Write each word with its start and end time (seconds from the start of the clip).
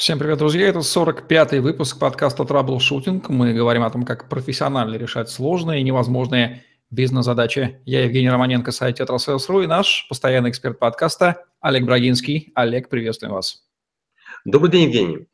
Всем 0.00 0.18
привет, 0.18 0.38
друзья! 0.38 0.66
Это 0.66 0.78
45-й 0.78 1.58
выпуск 1.58 1.98
подкаста 1.98 2.46
«Траблшутинг». 2.46 3.28
Мы 3.28 3.52
говорим 3.52 3.82
о 3.82 3.90
том, 3.90 4.04
как 4.06 4.30
профессионально 4.30 4.94
решать 4.94 5.28
сложные 5.28 5.82
и 5.82 5.84
невозможные 5.84 6.64
бизнес-задачи. 6.90 7.82
Я 7.84 8.04
Евгений 8.04 8.30
Романенко, 8.30 8.72
сайт 8.72 8.96
«Tetrasales.ru» 8.96 9.60
и 9.60 9.66
наш 9.66 10.06
постоянный 10.08 10.48
эксперт 10.48 10.78
подкаста 10.78 11.44
Олег 11.60 11.84
Брагинский. 11.84 12.50
Олег, 12.54 12.88
приветствуем 12.88 13.34
вас. 13.34 13.62
Добрый 14.46 14.70
день, 14.70 14.84
Евгений. 14.84 15.26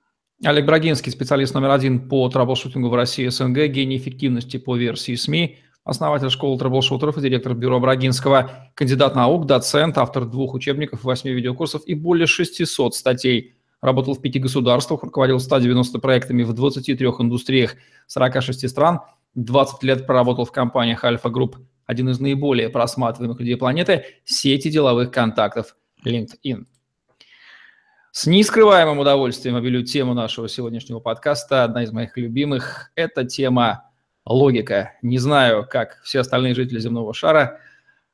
Олег 0.44 0.66
Брагинский, 0.66 1.12
специалист 1.12 1.54
номер 1.54 1.70
один 1.70 2.08
по 2.08 2.28
траблшутингу 2.28 2.88
в 2.88 2.94
России 2.96 3.28
СНГ, 3.28 3.68
гений 3.68 3.98
эффективности 3.98 4.56
по 4.56 4.74
версии 4.74 5.14
СМИ, 5.14 5.60
основатель 5.84 6.28
школы 6.28 6.58
траблшутеров 6.58 7.16
и 7.18 7.20
директор 7.20 7.54
бюро 7.54 7.78
Брагинского, 7.78 8.68
кандидат 8.74 9.14
наук, 9.14 9.46
доцент, 9.46 9.96
автор 9.96 10.24
двух 10.24 10.54
учебников, 10.54 11.04
восьми 11.04 11.30
видеокурсов 11.30 11.82
и 11.86 11.94
более 11.94 12.26
600 12.26 12.96
статей– 12.96 13.52
работал 13.80 14.14
в 14.14 14.20
пяти 14.20 14.38
государствах, 14.38 15.02
руководил 15.02 15.40
190 15.40 15.98
проектами 15.98 16.42
в 16.42 16.52
23 16.52 17.06
индустриях 17.06 17.74
46 18.06 18.68
стран, 18.68 19.00
20 19.34 19.82
лет 19.82 20.06
проработал 20.06 20.44
в 20.44 20.52
компаниях 20.52 21.04
Альфа 21.04 21.28
Групп, 21.28 21.56
один 21.84 22.08
из 22.08 22.20
наиболее 22.20 22.68
просматриваемых 22.68 23.38
людей 23.40 23.56
планеты, 23.56 24.04
сети 24.24 24.70
деловых 24.70 25.10
контактов 25.10 25.76
LinkedIn. 26.04 26.64
С 28.12 28.26
нескрываемым 28.26 28.98
удовольствием 28.98 29.56
объявлю 29.56 29.82
тему 29.82 30.14
нашего 30.14 30.48
сегодняшнего 30.48 31.00
подкаста. 31.00 31.64
Одна 31.64 31.84
из 31.84 31.92
моих 31.92 32.16
любимых– 32.16 32.90
это 32.94 33.24
тема 33.24 33.90
логика. 34.24 34.94
Не 35.02 35.18
знаю, 35.18 35.66
как 35.68 36.00
все 36.02 36.20
остальные 36.20 36.54
жители 36.54 36.78
земного 36.78 37.12
шара– 37.12 37.60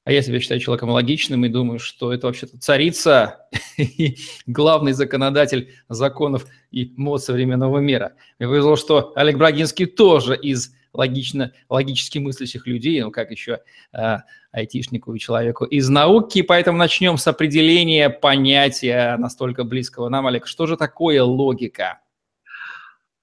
а 0.05 0.12
я 0.12 0.23
себя 0.23 0.41
считаю 0.41 0.61
человеком 0.61 0.91
логичным 0.91 1.45
и 1.45 1.48
думаю, 1.48 1.79
что 1.79 2.12
это 2.12 2.27
вообще-то 2.27 2.59
царица 2.59 3.47
и 3.77 4.19
главный 4.47 4.92
законодатель 4.92 5.73
законов 5.88 6.47
и 6.70 6.92
мод 6.97 7.23
современного 7.23 7.78
мира. 7.78 8.15
Мне 8.38 8.48
повезло, 8.48 8.77
что 8.77 9.12
Олег 9.15 9.37
Брагинский 9.37 9.87
тоже 9.87 10.36
из 10.36 10.75
логично, 10.92 11.53
логически 11.69 12.19
мыслящих 12.19 12.67
людей, 12.67 13.00
ну 13.00 13.11
как 13.11 13.31
еще 13.31 13.61
э, 13.92 14.17
айтишнику 14.50 15.14
и 15.14 15.19
человеку 15.19 15.64
из 15.64 15.89
науки, 15.89 16.42
поэтому 16.42 16.78
начнем 16.78 17.16
с 17.16 17.27
определения 17.27 18.11
понятия 18.11 19.16
настолько 19.16 19.64
близкого 19.64 20.09
нам, 20.09 20.27
Олег. 20.27 20.47
Что 20.47 20.66
же 20.66 20.77
такое 20.77 21.22
логика? 21.22 22.00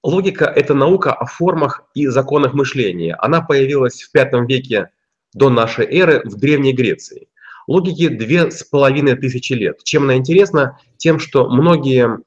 Логика– 0.02 0.46
это 0.56 0.72
наука 0.72 1.12
о 1.12 1.26
формах 1.26 1.84
и 1.92 2.06
законах 2.06 2.54
мышления. 2.54 3.14
Она 3.18 3.42
появилась 3.42 4.02
в 4.02 4.14
V 4.14 4.46
веке 4.46 4.88
до 5.32 5.50
нашей 5.50 5.86
эры 5.86 6.22
в 6.24 6.36
Древней 6.36 6.72
Греции. 6.72 7.28
Логике 7.66 8.08
две 8.08 8.50
с 8.50 8.64
половиной 8.64 9.16
тысячи 9.16 9.52
лет. 9.52 9.82
Чем 9.84 10.04
она 10.04 10.16
интересна? 10.16 10.78
Тем, 10.96 11.18
что 11.18 11.48
многие 11.48 12.18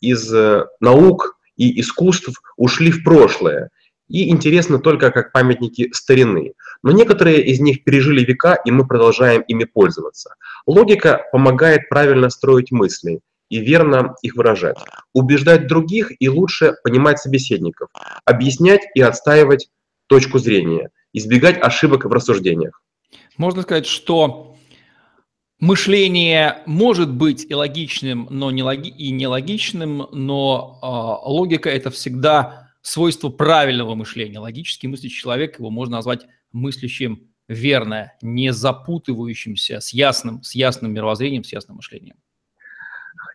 из 0.00 0.32
э, 0.32 0.66
наук 0.80 1.38
и 1.56 1.80
искусств 1.80 2.42
ушли 2.56 2.90
в 2.90 3.02
прошлое 3.02 3.70
и 4.08 4.30
интересны 4.30 4.78
только 4.78 5.10
как 5.10 5.32
памятники 5.32 5.90
старины. 5.92 6.54
Но 6.82 6.92
некоторые 6.92 7.44
из 7.44 7.60
них 7.60 7.84
пережили 7.84 8.24
века, 8.24 8.58
и 8.64 8.70
мы 8.70 8.86
продолжаем 8.86 9.42
ими 9.42 9.64
пользоваться. 9.64 10.34
Логика 10.66 11.24
помогает 11.32 11.88
правильно 11.88 12.30
строить 12.30 12.70
мысли 12.70 13.20
и 13.50 13.60
верно 13.60 14.14
их 14.22 14.36
выражать, 14.36 14.78
убеждать 15.12 15.66
других 15.66 16.12
и 16.18 16.28
лучше 16.28 16.74
понимать 16.84 17.18
собеседников, 17.18 17.88
объяснять 18.24 18.82
и 18.94 19.00
отстаивать 19.00 19.70
точку 20.06 20.38
зрения, 20.38 20.90
избегать 21.12 21.60
ошибок 21.60 22.04
в 22.04 22.12
рассуждениях. 22.12 22.82
Можно 23.36 23.62
сказать, 23.62 23.86
что 23.86 24.56
мышление 25.60 26.62
может 26.66 27.12
быть 27.12 27.46
и 27.48 27.54
логичным, 27.54 28.26
но 28.30 28.50
не 28.50 28.62
логи, 28.62 28.88
и 28.88 29.10
нелогичным, 29.10 30.08
но 30.12 30.78
э, 30.82 31.28
логика– 31.28 31.68
это 31.70 31.90
всегда 31.90 32.70
свойство 32.82 33.28
правильного 33.28 33.94
мышления. 33.94 34.38
Логически 34.38 34.86
мыслящий 34.86 35.16
человек, 35.16 35.58
его 35.58 35.70
можно 35.70 35.96
назвать 35.96 36.26
мыслящим 36.52 37.28
верно, 37.48 38.12
не 38.20 38.52
запутывающимся, 38.52 39.80
с 39.80 39.92
ясным, 39.92 40.42
с 40.42 40.54
ясным 40.54 40.92
мировоззрением, 40.92 41.44
с 41.44 41.52
ясным 41.52 41.76
мышлением. 41.76 42.16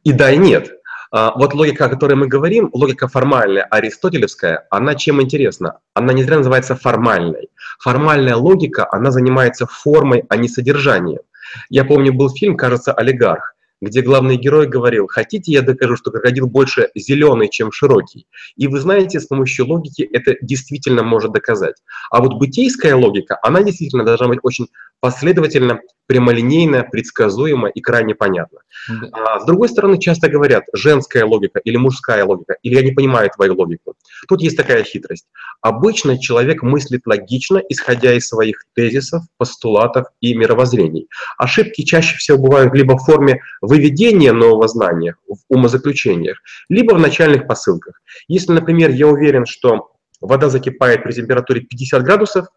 И 0.03 0.11
да, 0.11 0.31
и 0.31 0.37
нет. 0.37 0.71
А, 1.15 1.31
вот 1.35 1.53
логика, 1.53 1.85
о 1.85 1.89
которой 1.89 2.15
мы 2.15 2.27
говорим, 2.27 2.71
логика 2.73 3.07
формальная, 3.07 3.65
аристотелевская, 3.69 4.65
она 4.71 4.95
чем 4.95 5.21
интересна? 5.21 5.77
Она 5.93 6.11
не 6.11 6.23
зря 6.23 6.37
называется 6.37 6.75
формальной. 6.75 7.49
Формальная 7.79 8.35
логика, 8.35 8.87
она 8.91 9.11
занимается 9.11 9.67
формой, 9.67 10.23
а 10.29 10.37
не 10.37 10.47
содержанием. 10.47 11.21
Я 11.69 11.85
помню, 11.85 12.13
был 12.13 12.31
фильм, 12.31 12.57
кажется, 12.57 12.93
«Олигарх», 12.93 13.52
где 13.83 14.01
главный 14.01 14.37
герой 14.37 14.67
говорил, 14.67 15.07
хотите, 15.07 15.51
я 15.51 15.61
докажу, 15.61 15.97
что 15.97 16.11
крокодил 16.11 16.47
больше 16.47 16.89
зеленый, 16.95 17.49
чем 17.49 17.71
широкий. 17.71 18.27
И 18.55 18.67
вы 18.67 18.79
знаете, 18.79 19.19
с 19.19 19.27
помощью 19.27 19.67
логики 19.67 20.01
это 20.01 20.35
действительно 20.41 21.03
может 21.03 21.31
доказать. 21.31 21.75
А 22.09 22.21
вот 22.21 22.35
бытийская 22.35 22.95
логика, 22.95 23.37
она 23.41 23.61
действительно 23.61 24.05
должна 24.05 24.27
быть 24.27 24.39
очень 24.43 24.67
последовательно 24.99 25.81
прямолинейно, 26.07 26.83
предсказуемо 26.83 27.67
и 27.67 27.81
крайне 27.81 28.15
понятно. 28.15 28.59
Да. 28.87 29.09
А, 29.35 29.39
с 29.39 29.45
другой 29.45 29.69
стороны, 29.69 29.97
часто 29.97 30.29
говорят, 30.29 30.63
женская 30.73 31.25
логика 31.25 31.59
или 31.59 31.77
мужская 31.77 32.23
логика, 32.25 32.55
или 32.61 32.75
я 32.75 32.81
не 32.81 32.91
понимаю 32.91 33.29
твою 33.29 33.55
логику. 33.55 33.95
Тут 34.27 34.41
есть 34.41 34.57
такая 34.57 34.83
хитрость. 34.83 35.27
Обычно 35.61 36.17
человек 36.17 36.61
мыслит 36.61 37.01
логично, 37.05 37.61
исходя 37.69 38.13
из 38.13 38.27
своих 38.27 38.63
тезисов, 38.75 39.23
постулатов 39.37 40.07
и 40.21 40.35
мировоззрений. 40.35 41.07
Ошибки 41.37 41.83
чаще 41.83 42.15
всего 42.17 42.37
бывают 42.37 42.73
либо 42.73 42.97
в 42.97 43.03
форме 43.03 43.41
выведения 43.73 44.33
нового 44.33 44.67
знания 44.67 45.15
в 45.27 45.37
умозаключениях, 45.49 46.37
либо 46.69 46.93
в 46.93 46.99
начальных 46.99 47.47
посылках. 47.47 47.99
Если, 48.27 48.53
например, 48.53 48.91
я 48.91 49.07
уверен, 49.07 49.47
что 49.47 49.93
вода 50.21 50.49
закипает 50.49 51.01
при 51.03 51.11
температуре 51.11 51.61
50 51.61 52.03
градусов, 52.03 52.47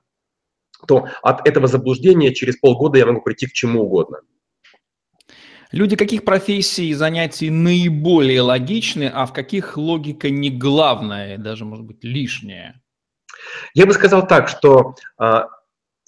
то 0.87 1.09
от 1.22 1.49
этого 1.49 1.69
заблуждения 1.69 2.34
через 2.34 2.59
полгода 2.59 2.99
я 2.99 3.06
могу 3.06 3.22
прийти 3.22 3.47
к 3.47 3.53
чему 3.53 3.84
угодно. 3.84 4.19
Люди 5.72 5.97
каких 5.97 6.22
профессий 6.25 6.91
и 6.91 6.94
занятий 6.94 7.48
наиболее 7.48 8.43
логичны, 8.43 9.10
а 9.12 9.25
в 9.25 9.33
каких 9.33 9.78
логика 9.78 10.28
не 10.28 10.50
главная, 10.50 11.38
даже, 11.38 11.65
может 11.65 11.87
быть, 11.87 12.04
лишняя? 12.04 12.83
Я 13.72 13.87
бы 13.87 13.94
сказал 13.94 14.27
так, 14.27 14.48
что 14.48 14.94
э, 15.21 15.43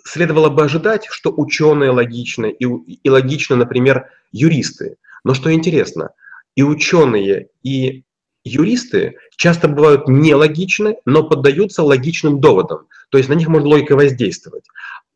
следовало 0.05 0.49
бы 0.49 0.65
ожидать, 0.65 1.07
что 1.11 1.33
ученые 1.37 1.91
логичны, 1.91 2.51
и, 2.51 2.65
и 2.65 3.11
логичны, 3.11 3.57
например, 3.57 4.11
юристы. 4.33 4.97
Но 5.25 5.35
что 5.35 5.53
интересно, 5.53 6.11
и 6.55 6.63
ученые, 6.63 7.49
и 7.63 8.05
юристы 8.45 9.17
часто 9.37 9.69
бывают 9.69 10.09
нелогичны, 10.09 10.97
но 11.05 11.23
поддаются 11.23 11.83
логичным 11.83 12.41
доводам. 12.41 12.87
То 13.11 13.19
есть 13.19 13.29
на 13.29 13.35
них 13.35 13.49
можно 13.49 13.69
логикой 13.69 13.97
воздействовать. 13.97 14.65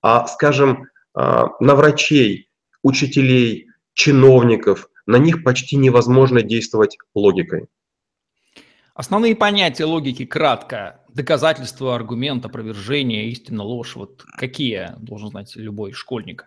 А, 0.00 0.26
скажем, 0.26 0.88
а, 1.14 1.48
на 1.60 1.74
врачей, 1.74 2.48
учителей, 2.82 3.68
чиновников, 3.94 4.88
на 5.06 5.16
них 5.16 5.44
почти 5.44 5.76
невозможно 5.76 6.42
действовать 6.42 6.96
логикой. 7.14 7.66
Основные 8.94 9.34
понятия 9.34 9.84
логики 9.84 10.24
кратко. 10.26 11.00
Доказательство, 11.14 11.94
аргумент, 11.94 12.44
опровержение, 12.46 13.28
истина, 13.28 13.62
ложь. 13.62 13.96
Вот 13.96 14.24
какие 14.38 14.94
должен 14.98 15.28
знать 15.28 15.54
любой 15.56 15.92
школьник? 15.92 16.46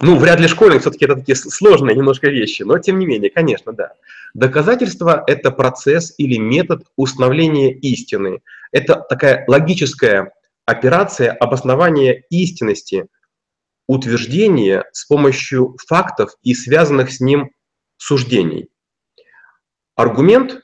Ну, 0.00 0.16
вряд 0.16 0.40
ли 0.40 0.48
школьник, 0.48 0.80
все-таки 0.80 1.04
это 1.04 1.16
такие 1.16 1.36
сложные 1.36 1.96
немножко 1.96 2.28
вещи, 2.28 2.62
но 2.62 2.78
тем 2.78 2.98
не 2.98 3.06
менее, 3.06 3.30
конечно, 3.30 3.72
да. 3.72 3.92
Доказательство– 4.34 5.22
это 5.26 5.50
процесс 5.50 6.12
или 6.18 6.36
метод 6.36 6.84
установления 6.96 7.72
истины. 7.72 8.42
Это 8.72 8.96
такая 9.08 9.44
логическая 9.46 10.32
операция 10.66 11.30
обоснования 11.32 12.24
истинности 12.30 13.06
утверждения 13.86 14.84
с 14.92 15.04
помощью 15.04 15.76
фактов 15.86 16.32
и 16.42 16.54
связанных 16.54 17.12
с 17.12 17.20
ним 17.20 17.50
суждений. 17.96 18.68
Аргумент 19.94 20.62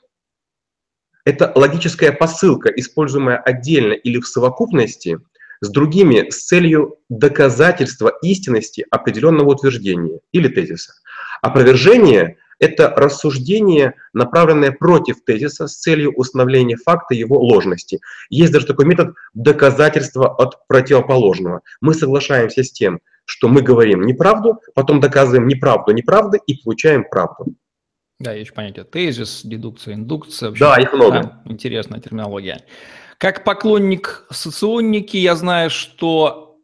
это 1.25 1.51
логическая 1.55 2.11
посылка, 2.11 2.69
используемая 2.69 3.37
отдельно 3.37 3.93
или 3.93 4.19
в 4.19 4.27
совокупности– 4.27 5.19
с 5.61 5.69
другими 5.69 6.29
с 6.29 6.45
целью 6.45 6.97
доказательства 7.09 8.11
истинности 8.23 8.85
определенного 8.89 9.51
утверждения 9.51 10.19
или 10.31 10.47
тезиса. 10.47 10.93
Опровержение– 11.41 12.37
это 12.59 12.89
рассуждение, 12.95 13.93
направленное 14.13 14.71
против 14.71 15.23
тезиса 15.23 15.67
с 15.67 15.77
целью 15.77 16.13
установления 16.13 16.77
факта 16.77 17.13
его 17.13 17.39
ложности. 17.39 17.99
Есть 18.29 18.51
даже 18.51 18.67
такой 18.67 18.85
метод 18.85 19.15
доказательства 19.33 20.33
от 20.33 20.67
противоположного. 20.67 21.61
Мы 21.79 21.93
соглашаемся 21.93 22.63
с 22.63 22.71
тем, 22.71 22.99
что 23.25 23.47
мы 23.47 23.61
говорим 23.61 24.01
неправду, 24.01 24.59
потом 24.73 24.99
доказываем 24.99 25.47
неправду 25.47 25.93
неправды 25.93 26.39
и 26.45 26.55
получаем 26.55 27.05
правду. 27.07 27.53
Да, 28.21 28.33
есть 28.33 28.53
понятие 28.53 28.85
тезис, 28.85 29.41
дедукция, 29.43 29.95
индукция. 29.95 30.49
Вообще, 30.49 30.63
да, 30.63 30.75
их 30.79 30.93
много. 30.93 31.21
Да, 31.21 31.41
интересная 31.51 31.99
терминология. 31.99 32.63
Как 33.17 33.43
поклонник 33.43 34.25
соционики, 34.31 35.17
я 35.17 35.35
знаю, 35.35 35.69
что 35.69 36.57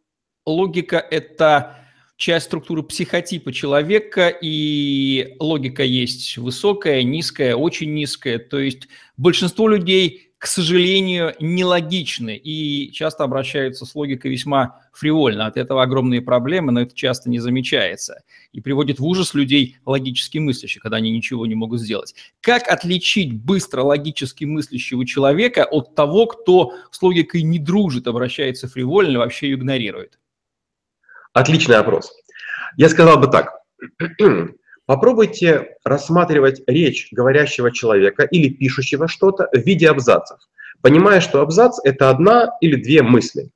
логика– 0.45 0.97
это 1.11 1.77
часть 2.15 2.47
структуры 2.47 2.83
психотипа 2.83 3.53
человека, 3.53 4.29
и 4.29 5.35
логика 5.39 5.83
есть 5.83 6.37
высокая, 6.37 7.03
низкая, 7.03 7.55
очень 7.55 7.93
низкая. 7.93 8.39
То 8.39 8.59
есть 8.59 8.87
большинство 9.17 9.67
людей 9.67 10.26
к 10.39 10.45
сожалению, 10.45 11.33
нелогичны 11.39 12.35
и 12.37 12.91
часто 12.91 13.23
обращаются 13.23 13.85
с 13.85 13.95
логикой 13.95 14.31
весьма 14.31 14.81
фривольно. 14.93 15.47
От 15.47 15.57
этого 15.57 15.81
огромные 15.81 16.21
проблемы, 16.21 16.71
но 16.71 16.81
это 16.81 16.93
часто 16.93 17.29
не 17.29 17.39
замечается. 17.39 18.21
И 18.51 18.61
приводит 18.61 18.99
в 18.99 19.05
ужас 19.05 19.33
людей 19.33 19.77
логически 19.85 20.37
мыслящих, 20.37 20.83
когда 20.83 20.97
они 20.97 21.11
ничего 21.11 21.47
не 21.47 21.55
могут 21.55 21.81
сделать. 21.81 22.13
Как 22.41 22.67
отличить 22.67 23.33
быстро 23.33 23.81
логически 23.81 24.45
мыслящего 24.45 25.07
человека 25.07 25.65
от 25.65 25.95
того, 25.95 26.27
кто 26.27 26.75
с 26.91 27.01
логикой 27.01 27.41
не 27.41 27.57
дружит, 27.57 28.05
обращается 28.07 28.67
фривольно, 28.67 29.19
вообще 29.19 29.53
игнорирует? 29.53 30.19
Отличный 31.33 31.77
вопрос. 31.77 32.11
Я 32.77 32.89
сказал 32.89 33.17
бы 33.19 33.27
так. 33.27 33.53
Попробуйте 34.87 35.75
рассматривать 35.83 36.61
речь 36.65 37.09
говорящего 37.11 37.71
человека 37.73 38.23
или 38.23 38.47
пишущего 38.47 39.09
что-то 39.09 39.49
в 39.51 39.57
виде 39.57 39.89
абзацев, 39.89 40.39
понимая, 40.81 41.19
что 41.19 41.41
абзац– 41.41 41.77
это 41.83 42.09
одна 42.09 42.51
или 42.61 42.81
две 42.81 43.03
мысли. 43.03 43.51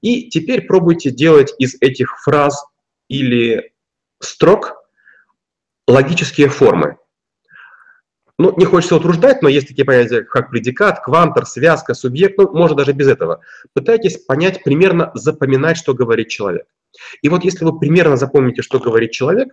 И 0.00 0.30
теперь 0.30 0.66
пробуйте 0.66 1.10
делать 1.10 1.54
из 1.58 1.76
этих 1.82 2.18
фраз 2.22 2.64
или 3.08 3.74
строк 4.18 4.82
логические 5.86 6.48
формы. 6.48 6.96
Ну, 8.38 8.54
не 8.56 8.64
хочется 8.64 8.96
утруждать, 8.96 9.42
но 9.42 9.50
есть 9.50 9.68
такие 9.68 9.84
понятия, 9.84 10.22
как 10.22 10.48
предикат, 10.48 11.04
квантор, 11.04 11.44
связка, 11.44 11.92
субъект, 11.92 12.38
ну, 12.38 12.50
может 12.50 12.78
даже 12.78 12.92
без 12.92 13.08
этого. 13.08 13.42
Пытайтесь 13.74 14.16
понять, 14.16 14.64
примерно 14.64 15.10
запоминать, 15.12 15.76
что 15.76 15.92
говорит 15.92 16.28
человек. 16.28 16.66
И 17.22 17.28
вот 17.28 17.44
если 17.44 17.64
вы 17.64 17.78
примерно 17.78 18.16
запомните, 18.16 18.62
что 18.62 18.78
говорит 18.78 19.12
человек, 19.12 19.48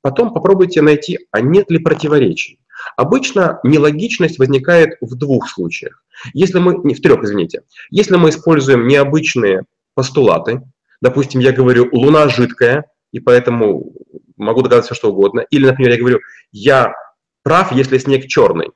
потом 0.00 0.32
попробуйте 0.32 0.82
найти, 0.82 1.18
а 1.30 1.40
нет 1.40 1.70
ли 1.70 1.78
противоречий. 1.78 2.58
Обычно 2.96 3.60
нелогичность 3.62 4.38
возникает 4.38 4.96
в 5.00 5.14
двух 5.16 5.48
случаях. 5.48 6.04
Если 6.34 6.58
мы, 6.58 6.80
не 6.84 6.94
в 6.94 7.00
трех, 7.00 7.22
извините. 7.22 7.62
Если 7.90 8.16
мы 8.16 8.30
используем 8.30 8.86
необычные 8.86 9.64
постулаты, 9.94 10.62
допустим, 11.00 11.40
я 11.40 11.52
говорю 11.52 11.88
«луна 11.92 12.28
жидкая», 12.28 12.86
и 13.12 13.20
поэтому 13.20 13.92
могу 14.36 14.62
догадаться 14.62 14.94
все, 14.94 14.98
что 14.98 15.10
угодно. 15.12 15.40
Или, 15.50 15.66
например, 15.66 15.92
я 15.92 15.98
говорю 15.98 16.20
«я 16.50 16.94
прав, 17.42 17.72
если 17.72 17.98
снег 17.98 18.26
черный». 18.26 18.70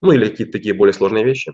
Ну 0.00 0.12
или 0.12 0.28
какие-то 0.28 0.52
такие 0.52 0.74
более 0.74 0.92
сложные 0.92 1.24
вещи. 1.24 1.52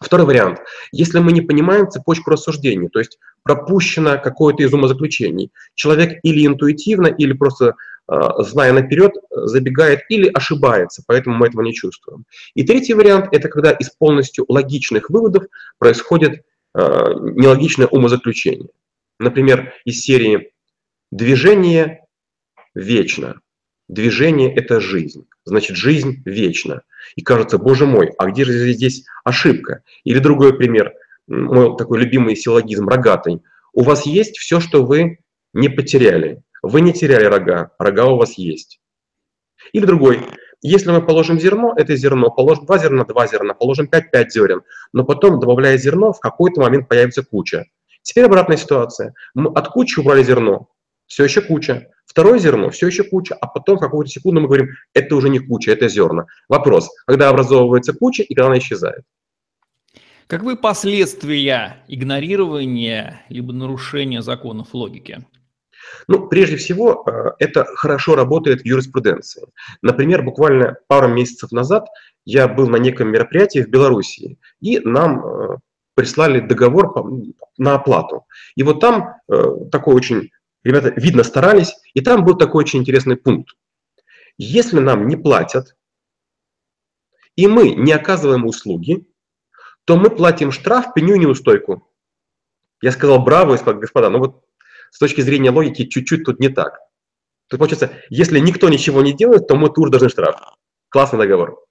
Второй 0.00 0.26
вариант. 0.26 0.60
Если 0.90 1.20
мы 1.20 1.32
не 1.32 1.42
понимаем 1.42 1.88
цепочку 1.88 2.30
рассуждений, 2.30 2.88
то 2.88 2.98
есть 2.98 3.18
пропущено 3.42 4.18
какое-то 4.18 4.62
из 4.62 4.72
умозаключений, 4.72 5.50
человек 5.74 6.18
или 6.22 6.46
интуитивно, 6.46 7.08
или 7.08 7.32
просто 7.32 7.74
э, 8.08 8.20
зная 8.38 8.72
наперед, 8.72 9.12
забегает 9.30 10.00
или 10.08 10.28
ошибается, 10.28 11.02
поэтому 11.06 11.36
мы 11.36 11.48
этого 11.48 11.62
не 11.62 11.74
чувствуем. 11.74 12.24
И 12.54 12.64
третий 12.64 12.94
вариант– 12.94 13.28
это 13.32 13.48
когда 13.48 13.72
из 13.72 13.90
полностью 13.90 14.44
логичных 14.48 15.10
выводов 15.10 15.44
происходит 15.78 16.42
э, 16.74 16.80
нелогичное 16.80 17.86
умозаключение. 17.86 18.68
Например, 19.18 19.72
из 19.84 20.00
серии 20.02 20.52
«движение 21.10 22.06
вечно», 22.74 23.40
«движение– 23.88 24.54
это 24.56 24.80
жизнь», 24.80 25.26
значит, 25.44 25.76
жизнь 25.76 26.22
вечна. 26.24 26.82
И 27.16 27.22
кажется, 27.22 27.58
боже 27.58 27.86
мой, 27.86 28.12
а 28.18 28.30
где 28.30 28.44
же 28.44 28.72
здесь 28.72 29.04
ошибка? 29.24 29.82
Или 30.04 30.18
другой 30.18 30.56
пример, 30.56 30.92
мой 31.26 31.76
такой 31.76 32.00
любимый 32.00 32.36
силлогизм, 32.36 32.88
рогатый. 32.88 33.42
У 33.72 33.82
вас 33.82 34.06
есть 34.06 34.38
все, 34.38 34.60
что 34.60 34.84
вы 34.84 35.18
не 35.52 35.68
потеряли. 35.68 36.42
Вы 36.62 36.80
не 36.80 36.92
теряли 36.92 37.24
рога, 37.24 37.72
рога 37.78 38.06
у 38.06 38.16
вас 38.16 38.38
есть. 38.38 38.80
Или 39.72 39.84
другой, 39.84 40.20
если 40.60 40.92
мы 40.92 41.04
положим 41.04 41.40
зерно, 41.40 41.74
это 41.76 41.96
зерно, 41.96 42.30
положим 42.30 42.66
два 42.66 42.78
зерна, 42.78 43.04
два 43.04 43.26
зерна, 43.26 43.54
положим 43.54 43.88
пять, 43.88 44.10
пять 44.10 44.32
зерен, 44.32 44.62
но 44.92 45.04
потом, 45.04 45.40
добавляя 45.40 45.76
зерно, 45.76 46.12
в 46.12 46.20
какой-то 46.20 46.60
момент 46.60 46.88
появится 46.88 47.24
куча. 47.24 47.64
Теперь 48.02 48.24
обратная 48.24 48.56
ситуация. 48.56 49.14
Мы 49.34 49.50
от 49.52 49.68
кучи 49.68 49.98
убрали 49.98 50.22
зерно, 50.22 50.68
все 51.06 51.24
еще 51.24 51.40
куча. 51.40 51.88
Второе 52.06 52.38
зерно, 52.38 52.70
все 52.70 52.86
еще 52.86 53.04
куча, 53.04 53.34
а 53.34 53.46
потом 53.46 53.78
в 53.78 53.80
какую-то 53.80 54.10
секунду 54.10 54.40
мы 54.40 54.46
говорим, 54.46 54.68
это 54.94 55.16
уже 55.16 55.30
не 55.30 55.38
куча, 55.38 55.72
это 55.72 55.88
зерна. 55.88 56.26
Вопрос, 56.48 56.90
когда 57.06 57.28
образовывается 57.28 57.92
куча 57.92 58.22
и 58.22 58.34
когда 58.34 58.48
она 58.48 58.58
исчезает. 58.58 59.04
Каковы 60.26 60.56
последствия 60.56 61.84
игнорирования 61.88 63.22
либо 63.28 63.52
нарушения 63.52 64.22
законов 64.22 64.74
логики? 64.74 65.26
Ну, 66.08 66.28
прежде 66.28 66.56
всего, 66.56 67.04
э, 67.06 67.32
это 67.38 67.64
хорошо 67.64 68.14
работает 68.14 68.62
в 68.62 68.66
юриспруденции. 68.66 69.48
Например, 69.82 70.22
буквально 70.22 70.76
пару 70.86 71.08
месяцев 71.08 71.52
назад 71.52 71.86
я 72.24 72.48
был 72.48 72.68
на 72.68 72.76
неком 72.76 73.08
мероприятии 73.08 73.60
в 73.60 73.68
Белоруссии, 73.68 74.38
и 74.60 74.78
нам 74.80 75.24
э, 75.24 75.58
прислали 75.94 76.40
договор 76.40 76.94
на 77.58 77.74
оплату. 77.74 78.26
И 78.54 78.62
вот 78.62 78.80
там 78.80 79.16
э, 79.28 79.44
такой 79.70 79.94
очень 79.94 80.30
Ребята, 80.64 80.92
видно, 80.96 81.24
старались. 81.24 81.74
И 81.94 82.00
там 82.00 82.24
был 82.24 82.36
такой 82.36 82.64
очень 82.64 82.80
интересный 82.80 83.16
пункт. 83.16 83.56
Если 84.38 84.78
нам 84.78 85.08
не 85.08 85.16
платят, 85.16 85.76
и 87.36 87.46
мы 87.46 87.70
не 87.70 87.92
оказываем 87.92 88.46
услуги, 88.46 89.06
то 89.84 89.96
мы 89.96 90.10
платим 90.10 90.52
штраф, 90.52 90.94
пеню 90.94 91.14
и 91.14 91.18
неустойку. 91.18 91.88
Я 92.80 92.92
сказал, 92.92 93.22
браво, 93.22 93.56
господа, 93.56 94.10
но 94.10 94.18
вот 94.18 94.44
с 94.90 94.98
точки 94.98 95.20
зрения 95.20 95.50
логики 95.50 95.86
чуть-чуть 95.86 96.24
тут 96.24 96.40
не 96.40 96.48
так. 96.48 96.78
Тут 97.48 97.58
получается, 97.58 97.92
если 98.10 98.38
никто 98.38 98.68
ничего 98.68 99.02
не 99.02 99.12
делает, 99.12 99.46
то 99.46 99.56
мы 99.56 99.70
тоже 99.70 99.90
должны 99.90 100.08
штраф. 100.08 100.40
Классный 100.88 101.18
договор. 101.18 101.64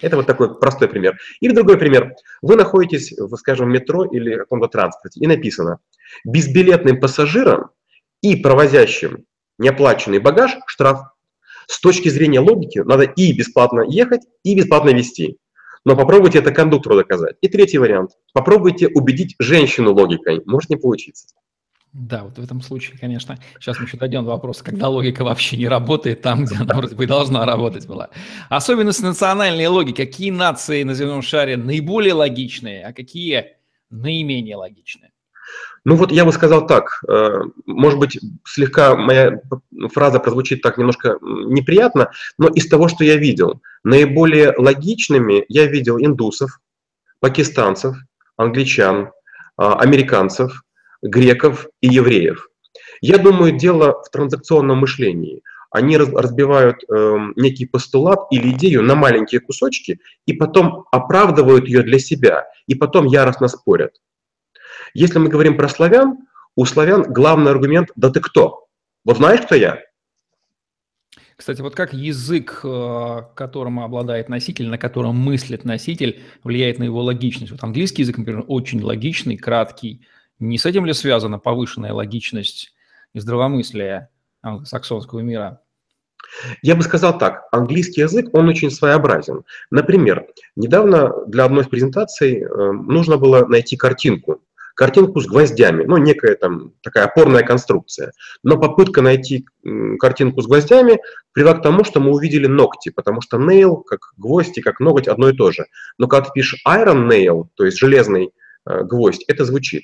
Это 0.00 0.16
вот 0.16 0.26
такой 0.26 0.58
простой 0.58 0.88
пример. 0.88 1.18
Или 1.40 1.52
другой 1.52 1.78
пример. 1.78 2.14
Вы 2.42 2.56
находитесь, 2.56 3.14
скажем, 3.36 3.68
в 3.68 3.72
метро 3.72 4.04
или 4.04 4.34
в 4.34 4.38
каком-то 4.38 4.68
транспорте, 4.68 5.20
и 5.20 5.26
написано, 5.26 5.78
безбилетным 6.24 7.00
пассажирам 7.00 7.70
и 8.22 8.36
провозящим 8.36 9.24
неоплаченный 9.58 10.18
багаж– 10.18 10.56
штраф. 10.66 11.00
С 11.66 11.80
точки 11.80 12.08
зрения 12.08 12.40
логики 12.40 12.78
надо 12.78 13.04
и 13.04 13.32
бесплатно 13.32 13.82
ехать, 13.86 14.22
и 14.42 14.54
бесплатно 14.56 14.90
везти. 14.90 15.36
Но 15.84 15.96
попробуйте 15.96 16.38
это 16.38 16.50
кондуктору 16.52 16.96
доказать. 16.96 17.36
И 17.40 17.48
третий 17.48 17.78
вариант. 17.78 18.10
Попробуйте 18.32 18.88
убедить 18.88 19.36
женщину 19.38 19.94
логикой. 19.94 20.42
Может 20.46 20.70
не 20.70 20.76
получиться. 20.76 21.28
Да, 21.92 22.24
вот 22.24 22.38
в 22.38 22.42
этом 22.42 22.60
случае, 22.60 22.98
конечно, 22.98 23.38
сейчас 23.58 23.78
мы 23.78 23.86
еще 23.86 23.96
дойдем 23.96 24.24
до 24.24 24.32
вопроса, 24.32 24.62
когда 24.62 24.88
логика 24.88 25.24
вообще 25.24 25.56
не 25.56 25.66
работает 25.66 26.20
там, 26.20 26.44
где 26.44 26.56
она 26.56 26.74
вроде 26.74 26.94
бы 26.94 27.06
должна 27.06 27.46
работать 27.46 27.86
была. 27.86 28.10
Особенности 28.50 29.02
национальной 29.02 29.66
логики. 29.66 30.04
Какие 30.04 30.30
нации 30.30 30.82
на 30.82 30.94
земном 30.94 31.22
шаре 31.22 31.56
наиболее 31.56 32.12
логичные, 32.12 32.84
а 32.84 32.92
какие 32.92 33.56
наименее 33.88 34.56
логичные? 34.56 35.07
Ну 35.84 35.96
вот 35.96 36.12
я 36.12 36.24
бы 36.24 36.32
сказал 36.32 36.66
так, 36.66 37.02
э, 37.08 37.40
может 37.66 37.98
быть, 37.98 38.18
слегка 38.44 38.96
моя 38.96 39.40
фраза 39.92 40.20
прозвучит 40.20 40.62
так 40.62 40.78
немножко 40.78 41.18
неприятно, 41.22 42.10
но 42.36 42.48
из 42.48 42.68
того, 42.68 42.88
что 42.88 43.04
я 43.04 43.16
видел, 43.16 43.60
наиболее 43.84 44.54
логичными 44.56 45.44
я 45.48 45.66
видел 45.66 45.98
индусов, 45.98 46.60
пакистанцев, 47.20 47.96
англичан, 48.36 49.10
а, 49.56 49.74
американцев, 49.80 50.62
греков 51.02 51.66
и 51.80 51.88
евреев. 51.88 52.48
Я 53.00 53.18
думаю, 53.18 53.52
дело 53.52 54.02
в 54.02 54.10
транзакционном 54.10 54.78
мышлении. 54.78 55.42
Они 55.70 55.96
разбивают 55.96 56.76
э, 56.88 57.16
некий 57.36 57.66
постулат 57.66 58.20
или 58.30 58.50
идею 58.52 58.82
на 58.82 58.94
маленькие 58.94 59.40
кусочки 59.40 60.00
и 60.24 60.32
потом 60.32 60.86
оправдывают 60.90 61.66
ее 61.66 61.82
для 61.82 61.98
себя, 61.98 62.46
и 62.66 62.74
потом 62.74 63.06
яростно 63.06 63.48
спорят. 63.48 63.92
Если 64.94 65.18
мы 65.18 65.28
говорим 65.28 65.56
про 65.56 65.68
славян, 65.68 66.18
у 66.56 66.64
славян 66.64 67.02
главный 67.12 67.50
аргумент 67.50 67.90
«да 67.96 68.10
ты 68.10 68.20
кто?». 68.20 68.66
Вот 69.04 69.18
знаешь, 69.18 69.40
кто 69.42 69.54
я? 69.54 69.80
Кстати, 71.36 71.60
вот 71.60 71.76
как 71.76 71.92
язык, 71.92 72.60
э, 72.64 73.22
которым 73.36 73.78
обладает 73.78 74.28
носитель, 74.28 74.68
на 74.68 74.76
котором 74.76 75.16
мыслит 75.16 75.64
носитель, 75.64 76.20
влияет 76.42 76.80
на 76.80 76.84
его 76.84 77.00
логичность? 77.00 77.52
Вот 77.52 77.62
английский 77.62 78.02
язык, 78.02 78.18
например, 78.18 78.44
очень 78.48 78.82
логичный, 78.82 79.36
краткий. 79.36 80.04
Не 80.40 80.58
с 80.58 80.66
этим 80.66 80.84
ли 80.84 80.92
связана 80.92 81.38
повышенная 81.38 81.92
логичность 81.92 82.74
и 83.14 83.20
здравомыслие 83.20 84.08
англосаксонского 84.42 85.20
мира? 85.20 85.60
Я 86.62 86.74
бы 86.74 86.82
сказал 86.82 87.16
так, 87.16 87.44
английский 87.52 88.00
язык, 88.00 88.34
он 88.34 88.48
очень 88.48 88.72
своеобразен. 88.72 89.44
Например, 89.70 90.26
недавно 90.56 91.24
для 91.26 91.44
одной 91.44 91.62
из 91.62 91.68
презентаций 91.68 92.42
э, 92.42 92.72
нужно 92.72 93.16
было 93.16 93.46
найти 93.46 93.76
картинку 93.76 94.42
картинку 94.78 95.20
с 95.20 95.26
гвоздями, 95.26 95.82
ну, 95.86 95.96
некая 95.96 96.36
там 96.36 96.72
такая 96.82 97.06
опорная 97.06 97.42
конструкция. 97.42 98.12
Но 98.44 98.58
попытка 98.60 99.02
найти 99.02 99.44
картинку 99.98 100.40
с 100.40 100.46
гвоздями 100.46 101.00
привела 101.32 101.54
к 101.54 101.62
тому, 101.62 101.82
что 101.82 101.98
мы 101.98 102.12
увидели 102.12 102.46
ногти, 102.46 102.90
потому 102.90 103.20
что 103.20 103.38
nail, 103.38 103.82
как 103.82 104.12
гвоздь 104.16 104.56
и 104.56 104.60
как 104.62 104.78
ноготь, 104.78 105.08
одно 105.08 105.30
и 105.30 105.36
то 105.36 105.50
же. 105.50 105.66
Но 105.98 106.06
когда 106.06 106.26
ты 106.26 106.32
пишешь 106.32 106.62
iron 106.64 107.08
nail, 107.08 107.48
то 107.56 107.64
есть 107.64 107.76
железный 107.76 108.30
э, 108.70 108.84
гвоздь, 108.84 109.24
это 109.26 109.44
звучит. 109.44 109.82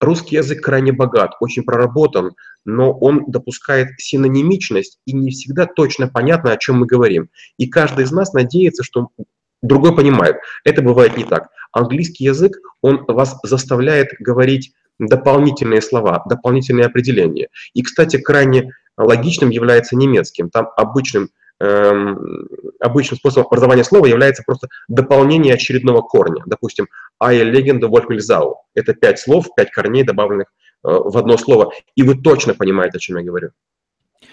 Русский 0.00 0.34
язык 0.34 0.60
крайне 0.60 0.90
богат, 0.90 1.34
очень 1.38 1.62
проработан, 1.62 2.32
но 2.64 2.92
он 2.98 3.26
допускает 3.28 3.90
синонимичность 3.96 4.98
и 5.06 5.12
не 5.12 5.30
всегда 5.30 5.66
точно 5.66 6.08
понятно, 6.08 6.50
о 6.50 6.56
чем 6.56 6.80
мы 6.80 6.86
говорим. 6.86 7.30
И 7.58 7.68
каждый 7.68 8.04
из 8.04 8.10
нас 8.10 8.32
надеется, 8.32 8.82
что 8.82 9.10
другой 9.66 9.94
понимает. 9.94 10.36
Это 10.64 10.82
бывает 10.82 11.16
не 11.16 11.24
так. 11.24 11.48
Английский 11.72 12.24
язык, 12.24 12.56
он 12.80 13.04
вас 13.06 13.38
заставляет 13.42 14.08
говорить 14.18 14.72
дополнительные 14.98 15.82
слова, 15.82 16.22
дополнительные 16.28 16.86
определения. 16.86 17.48
И, 17.74 17.82
кстати, 17.82 18.16
крайне 18.16 18.72
логичным 18.96 19.50
является 19.50 19.94
немецким. 19.96 20.48
Там 20.48 20.68
обычным 20.76 21.28
Эм, 21.58 22.48
обычным 22.80 23.16
способом 23.16 23.46
образования 23.46 23.82
слова 23.82 24.04
является 24.04 24.42
просто 24.44 24.68
дополнение 24.88 25.54
очередного 25.54 26.02
корня. 26.02 26.42
Допустим, 26.44 26.86
«Ая 27.18 27.44
легенда 27.44 27.88
Вольфмельзау»— 27.88 28.58
это 28.74 28.92
пять 28.92 29.18
слов, 29.18 29.46
пять 29.56 29.70
корней, 29.70 30.02
добавленных 30.02 30.48
э, 30.48 30.88
в 30.88 31.16
одно 31.16 31.38
слово, 31.38 31.72
и 31.94 32.02
вы 32.02 32.16
точно 32.16 32.52
понимаете, 32.52 32.98
о 32.98 33.00
чем 33.00 33.16
я 33.16 33.24
говорю. 33.24 33.50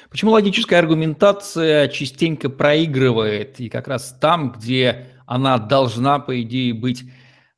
Почему 0.09 0.31
логическая 0.31 0.79
аргументация 0.79 1.87
частенько 1.87 2.49
проигрывает, 2.49 3.57
и 3.61 3.69
как 3.69 3.87
раз 3.87 4.17
там, 4.19 4.51
где 4.51 5.07
она 5.25 5.57
должна, 5.57 6.19
по 6.19 6.41
идее, 6.41 6.73
быть 6.73 7.03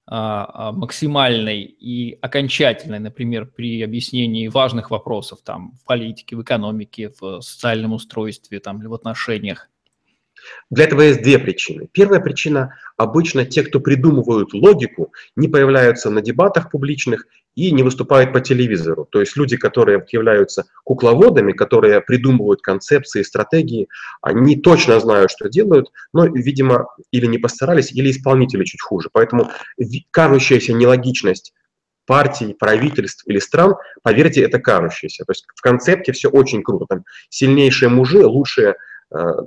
а, 0.07 0.67
а, 0.67 0.71
максимальной 0.71 1.63
и 1.63 2.17
окончательной, 2.21 2.99
например, 2.99 3.47
при 3.47 3.81
объяснении 3.81 4.47
важных 4.47 4.91
вопросов 4.91 5.39
там, 5.43 5.71
в 5.81 5.85
политике, 5.85 6.35
в 6.35 6.43
экономике, 6.43 7.11
в 7.19 7.41
социальном 7.41 7.93
устройстве 7.93 8.59
там, 8.59 8.79
или 8.79 8.87
в 8.87 8.93
отношениях? 8.93 9.69
Для 10.69 10.85
этого 10.85 11.01
есть 11.01 11.21
две 11.21 11.39
причины. 11.39 11.87
Первая 11.91 12.19
причина– 12.19 12.75
обычно 12.97 13.45
те, 13.45 13.63
кто 13.63 13.79
придумывают 13.79 14.53
логику, 14.53 15.13
не 15.35 15.47
появляются 15.47 16.09
на 16.09 16.21
дебатах 16.21 16.71
публичных 16.71 17.27
и 17.55 17.71
не 17.71 17.83
выступают 17.83 18.33
по 18.33 18.41
телевизору. 18.41 19.07
То 19.09 19.19
есть 19.19 19.35
люди, 19.37 19.57
которые 19.57 20.05
являются 20.11 20.65
кукловодами, 20.83 21.53
которые 21.53 22.01
придумывают 22.01 22.61
концепции, 22.61 23.23
стратегии, 23.23 23.87
они 24.21 24.55
точно 24.57 24.99
знают, 24.99 25.31
что 25.31 25.49
делают, 25.49 25.91
но, 26.13 26.25
видимо, 26.25 26.87
или 27.11 27.25
не 27.25 27.37
постарались, 27.37 27.91
или 27.91 28.11
исполнители 28.11 28.63
чуть 28.63 28.81
хуже. 28.81 29.09
Поэтому 29.11 29.51
кажущаяся 30.11 30.73
нелогичность 30.73 31.53
партий, 32.05 32.53
правительств 32.53 33.23
или 33.25 33.39
стран, 33.39 33.75
поверьте, 34.03 34.41
это 34.41 34.59
кажущееся. 34.59 35.25
То 35.25 35.31
есть 35.31 35.45
в 35.55 35.61
концепте 35.61 36.11
все 36.11 36.29
очень 36.29 36.61
круто. 36.61 36.85
Там 36.87 37.03
сильнейшие 37.29 37.89
мужи, 37.89 38.25
лучшие 38.25 38.75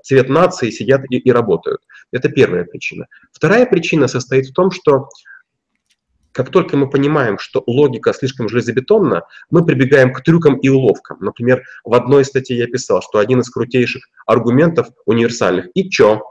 цвет 0.03 0.29
нации 0.29 0.71
сидят 0.71 1.03
и, 1.11 1.19
и 1.19 1.31
работают. 1.31 1.81
Это 2.13 2.29
первая 2.29 2.65
причина. 2.65 3.07
Вторая 3.33 3.67
причина 3.67 4.09
состоит 4.09 4.47
в 4.47 4.55
том, 4.55 4.71
что 4.71 5.09
как 6.39 6.51
только 6.51 6.77
мы 6.77 6.89
понимаем, 6.89 7.37
что 7.39 7.65
логика 7.67 8.13
слишком 8.13 8.49
железобетонна, 8.49 9.25
мы 9.51 9.67
прибегаем 9.67 10.13
к 10.13 10.23
трюкам 10.23 10.57
и 10.59 10.69
уловкам. 10.69 11.19
Например, 11.21 11.65
в 11.83 11.93
одной 11.95 12.25
статье 12.25 12.57
я 12.57 12.69
писал, 12.69 13.03
что 13.03 13.19
один 13.19 13.41
из 13.41 13.51
крутейших 13.51 14.05
аргументов 14.25 14.87
универсальных 15.05 15.67
«и 15.75 15.91
чё?». 15.91 16.23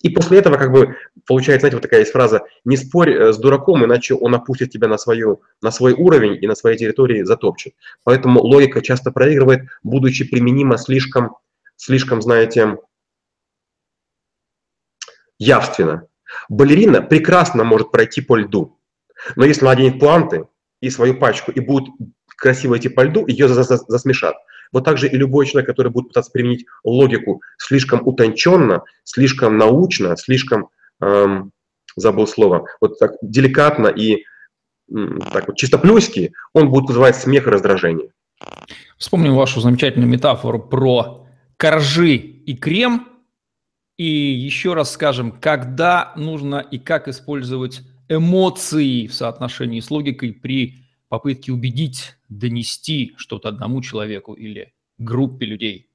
И 0.00 0.08
после 0.08 0.38
этого 0.38 0.56
как 0.56 0.72
бы 0.72 0.94
получается, 1.26 1.62
знаете, 1.62 1.76
вот 1.76 1.82
такая 1.82 2.00
есть 2.00 2.12
фраза 2.12 2.42
«не 2.64 2.78
спорь 2.78 3.12
э, 3.12 3.32
с 3.34 3.36
дураком, 3.36 3.84
иначе 3.84 4.14
он 4.14 4.34
опустит 4.34 4.70
тебя 4.70 4.88
на, 4.88 4.96
свою, 4.96 5.42
на 5.60 5.70
свой 5.70 5.92
уровень 5.92 6.38
и 6.40 6.46
на 6.46 6.54
своей 6.54 6.78
территории 6.78 7.24
затопчет». 7.24 7.74
Поэтому 8.04 8.40
логика 8.40 8.80
часто 8.80 9.10
проигрывает, 9.10 9.68
будучи 9.82 10.24
применима 10.24 10.78
слишком 10.78 11.36
слишком, 11.78 12.20
знаете, 12.20 12.76
явственно. 15.38 16.06
Балерина 16.50 17.00
прекрасно 17.00 17.64
может 17.64 17.90
пройти 17.90 18.20
по 18.20 18.36
льду, 18.36 18.78
но 19.36 19.46
если 19.46 19.62
она 19.62 19.70
оденет 19.70 19.98
планты 19.98 20.46
и 20.80 20.90
свою 20.90 21.14
пачку 21.14 21.50
и 21.50 21.60
будет 21.60 21.88
красиво 22.36 22.76
идти 22.76 22.90
по 22.90 23.02
льду, 23.02 23.26
ее 23.26 23.48
засмешат. 23.48 24.36
Вот 24.70 24.84
так 24.84 24.98
же 24.98 25.08
и 25.08 25.16
любой 25.16 25.46
человек, 25.46 25.66
который 25.66 25.90
будет 25.90 26.08
пытаться 26.08 26.30
применить 26.30 26.66
логику 26.84 27.40
слишком 27.56 28.06
утонченно, 28.06 28.82
слишком 29.04 29.56
научно, 29.56 30.16
слишком, 30.16 30.68
эм, 31.00 31.52
забыл 31.96 32.26
слово, 32.26 32.66
вот 32.80 32.98
так 32.98 33.12
деликатно 33.22 33.88
и 33.88 34.24
так 35.32 35.48
вот 35.48 35.56
чистоплюйски, 35.56 36.32
он 36.52 36.70
будет 36.70 36.86
вызывать 36.88 37.16
смех 37.16 37.46
и 37.46 37.50
раздражение. 37.50 38.10
Вспомним 38.96 39.34
вашу 39.34 39.60
замечательную 39.60 40.08
метафору 40.08 40.58
про 40.60 41.27
коржи 41.58 42.14
и 42.14 42.56
крем. 42.56 43.06
И 43.98 44.06
еще 44.06 44.74
раз 44.74 44.92
скажем, 44.92 45.32
когда 45.32 46.12
нужно 46.16 46.60
и 46.60 46.78
как 46.78 47.08
использовать 47.08 47.82
эмоции 48.08 49.06
в 49.08 49.14
соотношении 49.14 49.80
с 49.80 49.90
логикой 49.90 50.32
при 50.32 50.76
попытке 51.08 51.52
убедить, 51.52 52.14
донести 52.28 53.14
что-то 53.16 53.48
одному 53.48 53.82
человеку 53.82 54.34
или 54.34 54.72
группе 54.98 55.46
людей. 55.46 55.90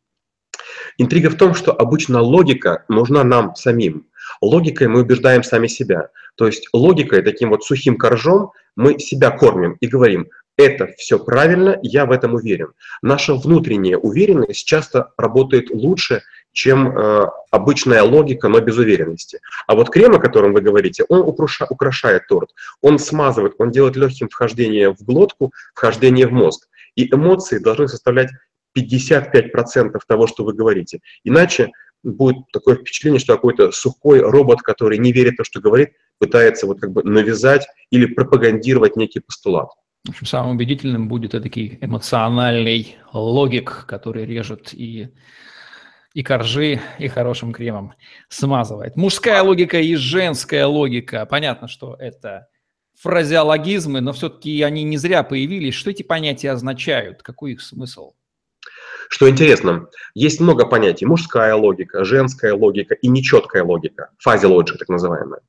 Интрига 0.97 1.29
в 1.29 1.37
том, 1.37 1.55
что 1.55 1.71
обычно 1.71 2.21
логика 2.21 2.83
нужна 2.89 3.23
нам 3.23 3.55
самим. 3.55 4.07
Логикой 4.41 4.87
мы 4.89 5.01
убеждаем 5.01 5.43
сами 5.43 5.67
себя. 5.67 6.09
То 6.35 6.47
есть 6.47 6.67
логикой, 6.73 7.21
таким 7.21 7.49
вот 7.49 7.63
сухим 7.63 7.97
коржом, 7.97 8.51
мы 8.75 8.99
себя 8.99 9.31
кормим 9.31 9.77
и 9.79 9.87
говорим, 9.87 10.27
это 10.57 10.93
все 10.97 11.17
правильно, 11.17 11.79
я 11.81 12.05
в 12.05 12.11
этом 12.11 12.35
уверен. 12.35 12.73
Наша 13.01 13.33
внутренняя 13.33 13.97
уверенность 13.97 14.65
часто 14.65 15.11
работает 15.17 15.71
лучше, 15.71 16.21
чем 16.51 16.95
э, 16.95 17.25
обычная 17.49 18.03
логика, 18.03 18.47
но 18.49 18.59
без 18.59 18.77
уверенности. 18.77 19.39
А 19.65 19.73
вот 19.75 19.89
крем, 19.89 20.15
о 20.15 20.19
котором 20.19 20.53
вы 20.53 20.61
говорите, 20.61 21.05
он 21.09 21.21
украша, 21.21 21.65
украшает 21.69 22.27
торт, 22.27 22.49
он 22.81 22.99
смазывает, 22.99 23.55
он 23.57 23.71
делает 23.71 23.95
легким 23.95 24.29
вхождение 24.29 24.93
в 24.93 25.01
глотку, 25.01 25.51
вхождение 25.73 26.27
в 26.27 26.31
мозг. 26.31 26.67
И 26.95 27.11
эмоции 27.11 27.57
должны 27.57 27.87
составлять 27.87 28.29
55% 28.77 29.99
того, 30.07 30.27
что 30.27 30.43
вы 30.43 30.53
говорите. 30.53 30.99
Иначе 31.23 31.71
будет 32.03 32.37
такое 32.51 32.75
впечатление, 32.75 33.19
что 33.19 33.33
какой-то 33.33 33.71
сухой 33.71 34.19
робот, 34.19 34.61
который 34.61 34.97
не 34.97 35.11
верит 35.11 35.33
в 35.33 35.37
то, 35.37 35.43
что 35.43 35.61
говорит, 35.61 35.93
пытается 36.19 36.67
вот 36.67 36.79
как 36.79 36.91
бы 36.91 37.03
навязать 37.03 37.67
или 37.89 38.05
пропагандировать 38.05 38.95
некий 38.95 39.19
постулат. 39.19 39.69
В 40.05 40.09
общем, 40.09 40.25
самым 40.25 40.55
убедительным 40.55 41.07
будет 41.07 41.31
такой 41.31 41.77
эмоциональный 41.79 42.97
логик, 43.13 43.85
который 43.87 44.25
режет 44.25 44.73
и, 44.73 45.09
и 46.13 46.23
коржи, 46.23 46.81
и 46.99 47.07
хорошим 47.07 47.53
кремом 47.53 47.93
смазывает. 48.27 48.97
Мужская 48.97 49.41
логика 49.41 49.79
и 49.79 49.95
женская 49.95 50.65
логика. 50.65 51.25
Понятно, 51.25 51.69
что 51.69 51.95
это 51.97 52.47
фразеологизмы, 52.99 54.01
но 54.01 54.11
все-таки 54.11 54.61
они 54.61 54.83
не 54.83 54.97
зря 54.97 55.23
появились. 55.23 55.73
Что 55.73 55.91
эти 55.91 56.03
понятия 56.03 56.51
означают? 56.51 57.23
Какой 57.23 57.53
их 57.53 57.61
смысл? 57.61 58.13
Что 59.09 59.29
интересно, 59.29 59.87
есть 60.15 60.39
много 60.39 60.65
понятий. 60.65 61.05
Мужская 61.05 61.53
логика, 61.55 62.03
женская 62.03 62.53
логика 62.53 62.95
и 62.95 63.07
нечеткая 63.07 63.63
логика. 63.63 64.09
Фази 64.19 64.45
логика, 64.45 64.77
так 64.77 64.89
называемая. 64.89 65.41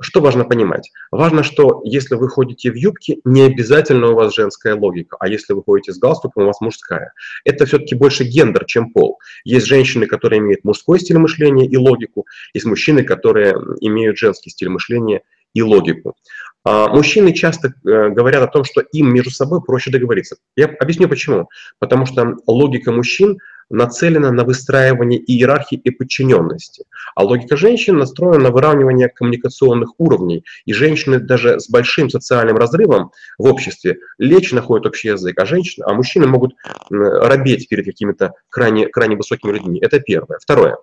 Что 0.00 0.20
важно 0.20 0.44
понимать? 0.44 0.90
Важно, 1.12 1.44
что 1.44 1.80
если 1.84 2.16
вы 2.16 2.28
ходите 2.28 2.70
в 2.70 2.74
юбке, 2.74 3.18
не 3.24 3.42
обязательно 3.42 4.10
у 4.10 4.14
вас 4.14 4.34
женская 4.34 4.74
логика, 4.74 5.16
а 5.20 5.28
если 5.28 5.52
вы 5.52 5.62
ходите 5.62 5.92
с 5.92 5.98
галстуком, 5.98 6.42
у 6.42 6.46
вас 6.46 6.60
мужская. 6.60 7.12
Это 7.44 7.64
все-таки 7.64 7.94
больше 7.94 8.24
гендер, 8.24 8.64
чем 8.64 8.90
пол. 8.90 9.18
Есть 9.44 9.66
женщины, 9.66 10.06
которые 10.06 10.40
имеют 10.40 10.64
мужской 10.64 10.98
стиль 10.98 11.18
мышления 11.18 11.66
и 11.66 11.76
логику, 11.76 12.26
есть 12.54 12.66
мужчины, 12.66 13.04
которые 13.04 13.54
имеют 13.80 14.18
женский 14.18 14.50
стиль 14.50 14.68
мышления 14.68 15.22
и 15.54 15.62
логику. 15.62 16.16
А, 16.64 16.88
мужчины 16.88 17.34
часто 17.34 17.68
э, 17.68 18.08
говорят 18.08 18.42
о 18.42 18.46
том, 18.46 18.64
что 18.64 18.80
им 18.80 19.12
между 19.12 19.30
собой 19.30 19.60
проще 19.62 19.90
договориться. 19.90 20.36
Я 20.56 20.66
объясню 20.66 21.08
почему. 21.08 21.48
Потому 21.78 22.06
что 22.06 22.36
логика 22.46 22.90
мужчин 22.90 23.38
нацелена 23.70 24.30
на 24.30 24.44
выстраивание 24.44 25.18
иерархии 25.18 25.76
и 25.76 25.90
подчиненности, 25.90 26.84
а 27.14 27.24
логика 27.24 27.56
женщин 27.56 27.96
настроена 27.96 28.44
на 28.44 28.50
выравнивание 28.50 29.08
коммуникационных 29.08 29.94
уровней. 29.98 30.44
И 30.64 30.72
женщины 30.72 31.18
даже 31.18 31.60
с 31.60 31.68
большим 31.68 32.08
социальным 32.08 32.56
разрывом 32.56 33.10
в 33.38 33.44
обществе 33.46 33.98
лечь 34.18 34.52
находят 34.52 34.86
общий 34.86 35.08
язык, 35.08 35.38
а, 35.38 35.46
женщины, 35.46 35.84
а 35.86 35.92
мужчины 35.92 36.26
могут 36.26 36.54
робеть 36.88 37.68
перед 37.68 37.84
какими-то 37.84 38.32
крайне, 38.48 38.88
крайне 38.88 39.16
высокими 39.16 39.52
людьми. 39.52 39.80
Это 39.80 40.00
первое. 40.00 40.38
Второе. 40.38 40.78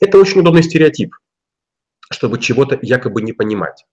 Это 0.00 0.18
очень 0.18 0.40
удобный 0.40 0.62
стереотип, 0.62 1.14
чтобы 2.10 2.38
чего-то 2.38 2.78
якобы 2.82 3.22
не 3.22 3.32
понимать. 3.32 3.84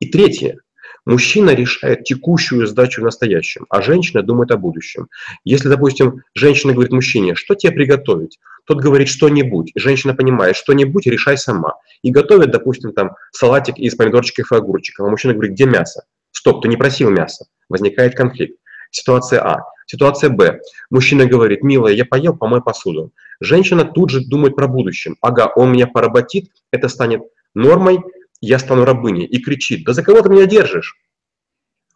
И 0.00 0.06
третье. 0.06 0.58
Мужчина 1.04 1.50
решает 1.54 2.02
текущую 2.02 2.66
задачу 2.66 3.00
в 3.00 3.04
настоящем, 3.04 3.66
а 3.70 3.80
женщина 3.80 4.22
думает 4.22 4.50
о 4.50 4.56
будущем. 4.56 5.06
Если, 5.44 5.68
допустим, 5.68 6.22
женщина 6.34 6.72
говорит 6.72 6.92
мужчине, 6.92 7.36
что 7.36 7.54
тебе 7.54 7.72
приготовить, 7.72 8.40
тот 8.66 8.80
говорит 8.80 9.08
что-нибудь, 9.08 9.70
и 9.72 9.78
женщина 9.78 10.14
понимает, 10.14 10.56
что-нибудь 10.56 11.06
решай 11.06 11.38
сама. 11.38 11.74
И 12.02 12.10
готовит, 12.10 12.50
допустим, 12.50 12.92
там 12.92 13.12
салатик 13.30 13.78
из 13.78 13.94
помидорчиков 13.94 14.50
и 14.50 14.56
огурчиков, 14.56 15.06
а 15.06 15.10
мужчина 15.10 15.34
говорит, 15.34 15.52
где 15.52 15.66
мясо? 15.66 16.04
Стоп, 16.32 16.62
ты 16.62 16.68
не 16.68 16.76
просил 16.76 17.10
мясо. 17.10 17.46
Возникает 17.68 18.16
конфликт. 18.16 18.58
Ситуация 18.90 19.40
А. 19.40 19.62
Ситуация 19.86 20.30
Б. 20.30 20.60
Мужчина 20.90 21.26
говорит, 21.26 21.62
милая, 21.62 21.94
я 21.94 22.04
поел, 22.04 22.36
помой 22.36 22.62
посуду. 22.62 23.12
Женщина 23.40 23.84
тут 23.84 24.10
же 24.10 24.20
думает 24.26 24.56
про 24.56 24.66
будущее. 24.66 25.14
Ага, 25.20 25.52
он 25.54 25.70
меня 25.70 25.86
поработит, 25.86 26.50
это 26.72 26.88
станет 26.88 27.22
нормой, 27.54 28.00
я 28.40 28.58
стану 28.58 28.84
рабыней, 28.84 29.24
и 29.24 29.40
кричит, 29.40 29.84
да 29.84 29.92
за 29.92 30.02
кого 30.02 30.22
ты 30.22 30.28
меня 30.28 30.46
держишь? 30.46 30.96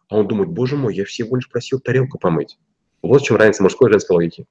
А 0.09 0.17
он 0.17 0.27
думает, 0.27 0.49
боже 0.49 0.75
мой, 0.75 0.95
я 0.95 1.05
всего 1.05 1.35
лишь 1.35 1.49
просил 1.49 1.79
тарелку 1.79 2.19
помыть. 2.19 2.57
Вот 3.01 3.21
в 3.21 3.25
чем 3.25 3.37
разница 3.37 3.63
мужской 3.63 3.89
и 3.89 3.93
женской 3.93 4.15
логики. 4.15 4.45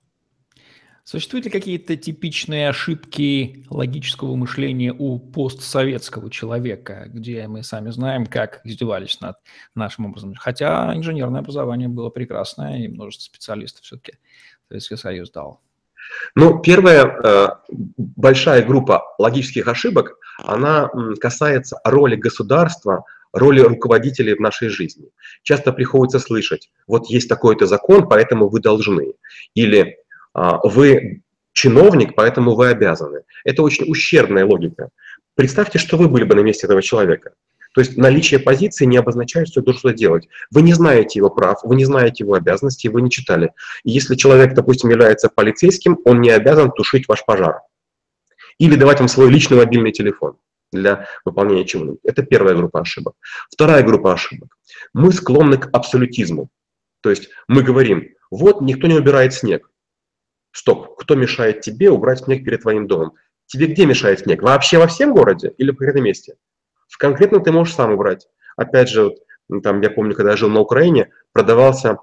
Существуют 1.05 1.47
ли 1.47 1.51
какие-то 1.51 1.97
типичные 1.97 2.69
ошибки 2.69 3.67
логического 3.69 4.37
мышления 4.37 4.95
у 4.97 5.19
постсоветского 5.19 6.31
человека, 6.31 7.07
где 7.09 7.49
мы 7.49 7.63
сами 7.63 7.91
знаем, 7.91 8.27
как 8.27 8.61
издевались 8.65 9.21
над 9.21 9.37
нашим 9.75 10.07
образом? 10.07 10.35
Хотя 10.35 10.95
инженерное 10.95 11.41
образование 11.41 11.89
было 11.89 12.11
прекрасное, 12.11 12.85
и 12.85 12.89
множество 12.89 13.25
специалистов 13.25 13.85
все-таки 13.85 14.19
Советский 14.69 14.97
Союз 14.97 15.31
дал. 15.31 15.61
Ну, 16.35 16.61
первая 16.61 17.05
э, 17.05 17.49
большая 17.97 18.65
группа 18.65 19.03
логических 19.19 19.67
ошибок, 19.69 20.17
она 20.45 20.91
касается 21.21 21.81
роли 21.85 22.17
государства, 22.17 23.05
роли 23.33 23.61
руководителей 23.61 24.35
в 24.35 24.41
нашей 24.41 24.69
жизни. 24.69 25.09
Часто 25.43 25.73
приходится 25.73 26.19
слышать, 26.19 26.71
вот 26.87 27.07
есть 27.07 27.29
такой-то 27.29 27.67
закон, 27.67 28.09
поэтому 28.09 28.49
вы 28.49 28.61
должны. 28.61 29.15
Или 29.55 29.99
а, 30.35 30.59
вы 30.67 31.23
чиновник, 31.53 32.15
поэтому 32.15 32.55
вы 32.55 32.69
обязаны. 32.69 33.23
Это 33.45 33.63
очень 33.63 33.91
ущербная 33.91 34.45
логика. 34.45 34.91
Представьте, 35.35 35.79
что 35.79 35.97
вы 35.97 36.09
были 36.09 36.25
бы 36.25 36.35
на 36.35 36.41
месте 36.41 36.67
этого 36.67 36.83
человека. 36.83 37.33
То 37.73 37.81
есть 37.81 37.97
наличие 37.97 38.41
позиции 38.41 38.85
не 38.85 38.97
обозначает, 38.97 39.49
что 39.49 39.63
должен 39.63 39.79
что-то 39.79 39.95
делать. 39.97 40.29
Вы 40.51 40.63
не 40.63 40.73
знаете 40.73 41.21
его 41.21 41.31
прав, 41.31 41.61
вы 41.63 41.77
не 41.77 41.85
знаете 41.85 42.25
его 42.25 42.35
обязанностей, 42.35 42.89
вы 42.89 43.01
не 43.01 43.11
читали. 43.11 43.53
И 43.85 43.91
если 43.91 44.17
человек, 44.17 44.55
допустим, 44.55 44.91
является 44.91 45.29
полицейским, 45.29 45.99
он 46.05 46.21
не 46.21 46.31
обязан 46.31 46.73
тушить 46.73 47.07
ваш 47.07 47.25
пожар. 47.25 47.61
Или 48.61 48.77
давать 48.77 48.99
вам 48.99 49.09
свой 49.09 49.31
личный 49.31 49.57
мобильный 49.57 49.91
телефон 49.91 50.37
для 50.71 51.09
выполнения 51.25 51.65
чего-нибудь. 51.65 52.01
Это 52.05 52.23
первая 52.23 52.55
группа 52.55 52.81
ошибок. 52.81 53.15
Вторая 53.51 53.83
группа 53.83 54.13
ошибок. 54.13 54.59
Мы 54.93 55.13
склонны 55.13 55.57
к 55.57 55.71
абсолютизму. 55.73 56.51
То 57.01 57.09
есть 57.09 57.31
мы 57.49 57.63
говорим, 57.63 58.11
вот 58.31 58.61
никто 58.61 58.87
не 58.87 58.95
убирает 58.95 59.33
снег. 59.33 59.71
Стоп, 60.53 60.99
кто 60.99 61.15
мешает 61.15 61.63
тебе 61.63 61.91
убрать 61.91 62.25
снег 62.25 62.45
перед 62.45 62.61
твоим 62.61 62.87
домом? 62.87 63.15
Тебе 63.47 63.67
где 63.67 63.87
мешает 63.87 64.21
снег? 64.21 64.43
Вообще 64.43 64.77
во 64.77 64.89
всем 64.89 65.15
городе 65.15 65.55
или 65.57 65.71
в 65.71 65.77
конкретном 65.77 66.05
месте? 66.05 66.37
В 66.87 66.99
конкретно 66.99 67.41
ты 67.41 67.53
можешь 67.53 67.75
сам 67.75 67.93
убрать. 67.93 68.29
Опять 68.59 68.91
же, 68.91 69.05
вот, 69.05 69.15
ну, 69.49 69.63
там, 69.63 69.81
я 69.81 69.89
помню, 69.89 70.15
когда 70.15 70.33
я 70.33 70.37
жил 70.37 70.51
на 70.51 70.61
Украине, 70.61 71.11
продавался, 71.33 71.97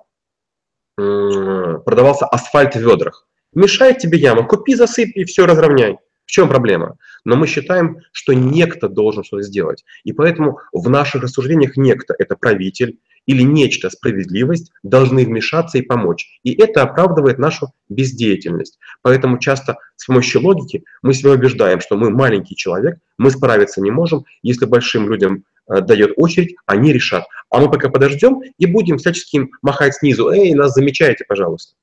продавался 0.96 2.26
асфальт 2.26 2.76
в 2.76 2.80
ведрах. 2.80 3.28
Мешает 3.54 4.00
тебе 4.00 4.18
яма, 4.18 4.48
купи, 4.48 4.74
засыпь 4.74 5.16
и 5.16 5.24
все 5.24 5.46
разровняй. 5.46 6.00
В 6.28 6.32
чем 6.32 6.50
проблема? 6.50 6.98
Но 7.24 7.38
мы 7.38 7.48
считаем, 7.48 8.02
что 8.12 8.34
некто 8.34 8.90
должен 8.90 9.24
что-то 9.24 9.44
сделать. 9.44 9.86
И 10.04 10.12
поэтому 10.12 10.60
в 10.74 10.90
наших 10.90 11.24
рассуждениях 11.24 11.78
некто– 11.78 12.14
это 12.20 12.36
правитель 12.36 13.00
или 13.26 13.44
нечто, 13.44 13.90
справедливость, 13.90 14.72
должны 14.84 15.26
вмешаться 15.26 15.78
и 15.78 15.82
помочь. 15.82 16.40
И 16.44 16.54
это 16.54 16.84
оправдывает 16.84 17.40
нашу 17.40 17.68
бездеятельность. 17.88 18.78
Поэтому 19.02 19.40
часто 19.40 19.78
с 19.96 20.06
помощью 20.06 20.42
логики 20.42 20.84
мы 21.02 21.14
себя 21.14 21.32
убеждаем, 21.32 21.80
что 21.80 21.96
мы 21.96 22.10
маленький 22.10 22.58
человек, 22.58 23.00
мы 23.18 23.32
справиться 23.32 23.82
не 23.82 23.92
можем. 23.92 24.26
Если 24.44 24.66
большим 24.66 25.10
людям 25.10 25.46
э, 25.70 25.80
дает 25.80 26.12
очередь, 26.18 26.56
они 26.66 26.92
решат. 26.92 27.26
А 27.50 27.60
мы 27.60 27.72
пока 27.72 27.90
подождем 27.90 28.42
и 28.58 28.66
будем 28.66 28.98
всячески 28.98 29.48
махать 29.62 29.96
снизу. 29.96 30.30
Эй, 30.30 30.54
нас 30.54 30.74
замечаете, 30.74 31.24
пожалуйста. 31.26 31.74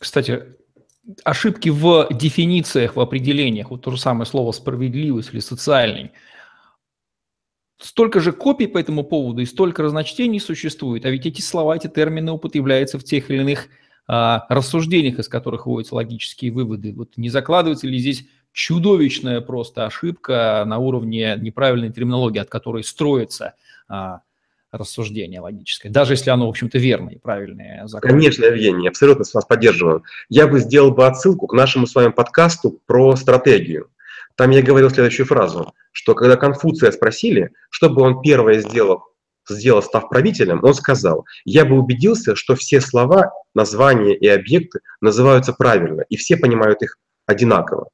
Кстати, 0.00 0.56
ошибки 1.24 1.68
в 1.68 2.08
дефинициях, 2.10 2.96
в 2.96 3.00
определениях, 3.00 3.70
вот 3.70 3.82
то 3.82 3.90
же 3.90 3.98
самое 3.98 4.26
слово 4.26 4.52
справедливость 4.52 5.32
или 5.32 5.40
социальный, 5.40 6.12
столько 7.78 8.20
же 8.20 8.32
копий 8.32 8.66
по 8.66 8.78
этому 8.78 9.04
поводу 9.04 9.42
и 9.42 9.46
столько 9.46 9.82
разночтений 9.82 10.40
существует, 10.40 11.04
а 11.04 11.10
ведь 11.10 11.26
эти 11.26 11.40
слова, 11.40 11.76
эти 11.76 11.88
термины 11.88 12.32
употребляются 12.32 12.98
в 12.98 13.04
тех 13.04 13.30
или 13.30 13.40
иных 13.40 13.68
а, 14.06 14.46
рассуждениях, 14.48 15.18
из 15.18 15.28
которых 15.28 15.66
выводятся 15.66 15.94
логические 15.94 16.52
выводы. 16.52 16.92
Вот 16.94 17.16
не 17.16 17.28
закладывается 17.28 17.86
ли 17.86 17.98
здесь 17.98 18.26
чудовищная 18.52 19.40
просто 19.40 19.84
ошибка 19.86 20.64
на 20.66 20.78
уровне 20.78 21.36
неправильной 21.40 21.92
терминологии, 21.92 22.38
от 22.38 22.48
которой 22.48 22.84
строится 22.84 23.54
а, 23.88 24.20
рассуждение 24.76 25.40
логическое, 25.40 25.88
даже 25.88 26.14
если 26.14 26.30
оно, 26.30 26.46
в 26.46 26.50
общем-то, 26.50 26.78
верное 26.78 27.14
и 27.14 27.18
правильное. 27.18 27.86
Закон. 27.86 28.10
Конечно, 28.10 28.44
Евгений, 28.44 28.88
абсолютно 28.88 29.24
с 29.24 29.34
вас 29.34 29.44
поддерживаю. 29.44 30.04
Я 30.28 30.46
бы 30.46 30.60
сделал 30.60 30.90
бы 30.90 31.06
отсылку 31.06 31.46
к 31.46 31.52
нашему 31.52 31.86
с 31.86 31.94
вами 31.94 32.10
подкасту 32.10 32.80
про 32.86 33.16
стратегию. 33.16 33.90
Там 34.36 34.50
я 34.50 34.62
говорил 34.62 34.90
следующую 34.90 35.26
фразу, 35.26 35.72
что 35.92 36.14
когда 36.14 36.36
Конфуция 36.36 36.90
спросили, 36.90 37.52
что 37.70 37.88
бы 37.88 38.02
он 38.02 38.20
первое 38.20 38.58
сделал, 38.58 39.04
сделал, 39.48 39.82
став 39.82 40.08
правителем, 40.08 40.60
он 40.62 40.74
сказал, 40.74 41.24
я 41.44 41.64
бы 41.64 41.78
убедился, 41.78 42.34
что 42.34 42.56
все 42.56 42.80
слова, 42.80 43.32
названия 43.54 44.16
и 44.16 44.26
объекты 44.26 44.80
называются 45.00 45.52
правильно, 45.52 46.04
и 46.08 46.16
все 46.16 46.36
понимают 46.36 46.82
их 46.82 46.98
одинаково. 47.26 47.88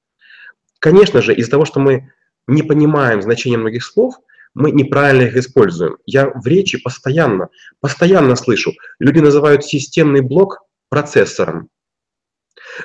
Конечно 0.79 1.21
же, 1.21 1.35
из-за 1.35 1.51
того, 1.51 1.67
что 1.67 1.79
мы 1.79 2.11
не 2.47 2.63
понимаем 2.63 3.21
значение 3.21 3.59
многих 3.59 3.85
слов, 3.85 4.15
мы 4.55 4.71
неправильно 4.71 5.23
их 5.23 5.37
используем. 5.37 5.99
Я 6.07 6.29
в 6.29 6.47
речи 6.47 6.79
постоянно, 6.79 7.49
постоянно 7.81 8.37
слышу, 8.37 8.73
люди 8.99 9.21
называют 9.21 9.65
системный 9.65 10.21
блок 10.21 10.61
процессором. 10.89 11.69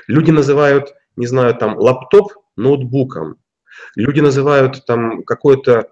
Люди 0.08 0.32
называют, 0.32 0.94
не 1.16 1.28
знаю, 1.28 1.56
там, 1.56 1.78
лаптоп 1.78 2.34
ноутбуком. 2.56 3.38
Люди 3.96 4.22
называют 4.22 4.86
там 4.86 5.24
какое-то 5.24 5.90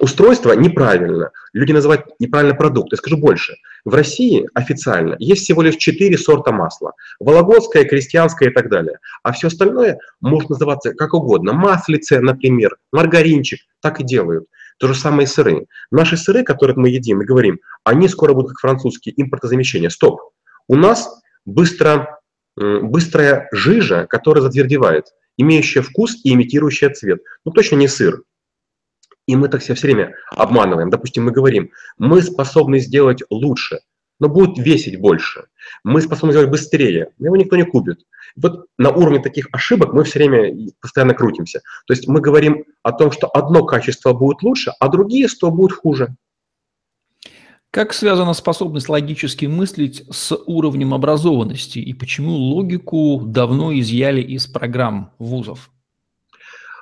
устройство 0.00 0.52
неправильно. 0.52 1.30
Люди 1.52 1.72
называют 1.72 2.06
неправильно 2.18 2.54
продукт. 2.54 2.92
Я 2.92 2.98
скажу 2.98 3.16
больше. 3.16 3.56
В 3.90 3.94
России 3.94 4.48
официально 4.54 5.16
есть 5.18 5.42
всего 5.42 5.62
лишь 5.62 5.74
четыре 5.74 6.16
сорта 6.16 6.52
масла. 6.52 6.92
Вологодское, 7.18 7.82
крестьянское 7.82 8.48
и 8.48 8.52
так 8.52 8.70
далее. 8.70 9.00
А 9.24 9.32
все 9.32 9.48
остальное 9.48 9.98
может 10.20 10.48
называться 10.48 10.94
как 10.94 11.12
угодно. 11.12 11.54
Маслице, 11.54 12.20
например, 12.20 12.76
маргаринчик. 12.92 13.58
Так 13.82 13.98
и 13.98 14.04
делают. 14.04 14.44
То 14.78 14.86
же 14.86 14.94
самое 14.94 15.24
и 15.24 15.26
сыры. 15.26 15.66
Наши 15.90 16.16
сыры, 16.16 16.44
которые 16.44 16.76
мы 16.76 16.88
едим 16.88 17.20
и 17.20 17.24
говорим, 17.24 17.58
они 17.82 18.06
скоро 18.06 18.32
будут 18.32 18.50
как 18.50 18.60
французские, 18.60 19.20
импортозамещения. 19.20 19.88
Стоп. 19.88 20.20
У 20.68 20.76
нас 20.76 21.20
быстро, 21.44 22.20
быстрая 22.56 23.48
жижа, 23.50 24.06
которая 24.08 24.44
затвердевает, 24.44 25.06
имеющая 25.36 25.82
вкус 25.82 26.14
и 26.22 26.32
имитирующая 26.32 26.90
цвет. 26.90 27.22
Ну, 27.44 27.50
точно 27.50 27.74
не 27.74 27.88
сыр. 27.88 28.22
И 29.30 29.36
мы 29.36 29.48
так 29.48 29.62
себя 29.62 29.76
все 29.76 29.86
время 29.86 30.16
обманываем. 30.32 30.90
Допустим, 30.90 31.24
мы 31.24 31.30
говорим, 31.30 31.70
мы 31.98 32.20
способны 32.20 32.80
сделать 32.80 33.22
лучше, 33.30 33.78
но 34.18 34.28
будет 34.28 34.58
весить 34.58 34.98
больше. 34.98 35.44
Мы 35.84 36.02
способны 36.02 36.32
сделать 36.32 36.50
быстрее, 36.50 37.10
но 37.18 37.26
его 37.26 37.36
никто 37.36 37.54
не 37.54 37.62
купит. 37.62 38.00
Вот 38.34 38.66
на 38.76 38.90
уровне 38.90 39.20
таких 39.20 39.46
ошибок 39.52 39.92
мы 39.92 40.02
все 40.02 40.18
время 40.18 40.72
постоянно 40.80 41.14
крутимся. 41.14 41.60
То 41.86 41.92
есть 41.92 42.08
мы 42.08 42.20
говорим 42.20 42.64
о 42.82 42.90
том, 42.90 43.12
что 43.12 43.28
одно 43.28 43.64
качество 43.64 44.12
будет 44.14 44.42
лучше, 44.42 44.72
а 44.80 44.88
другие 44.88 45.28
сто 45.28 45.52
будут 45.52 45.78
хуже. 45.78 46.16
Как 47.70 47.92
связана 47.92 48.32
способность 48.32 48.88
логически 48.88 49.46
мыслить 49.46 50.02
с 50.10 50.36
уровнем 50.46 50.92
образованности 50.92 51.78
и 51.78 51.94
почему 51.94 52.32
логику 52.32 53.22
давно 53.24 53.72
изъяли 53.78 54.22
из 54.22 54.48
программ 54.48 55.12
вузов? 55.20 55.70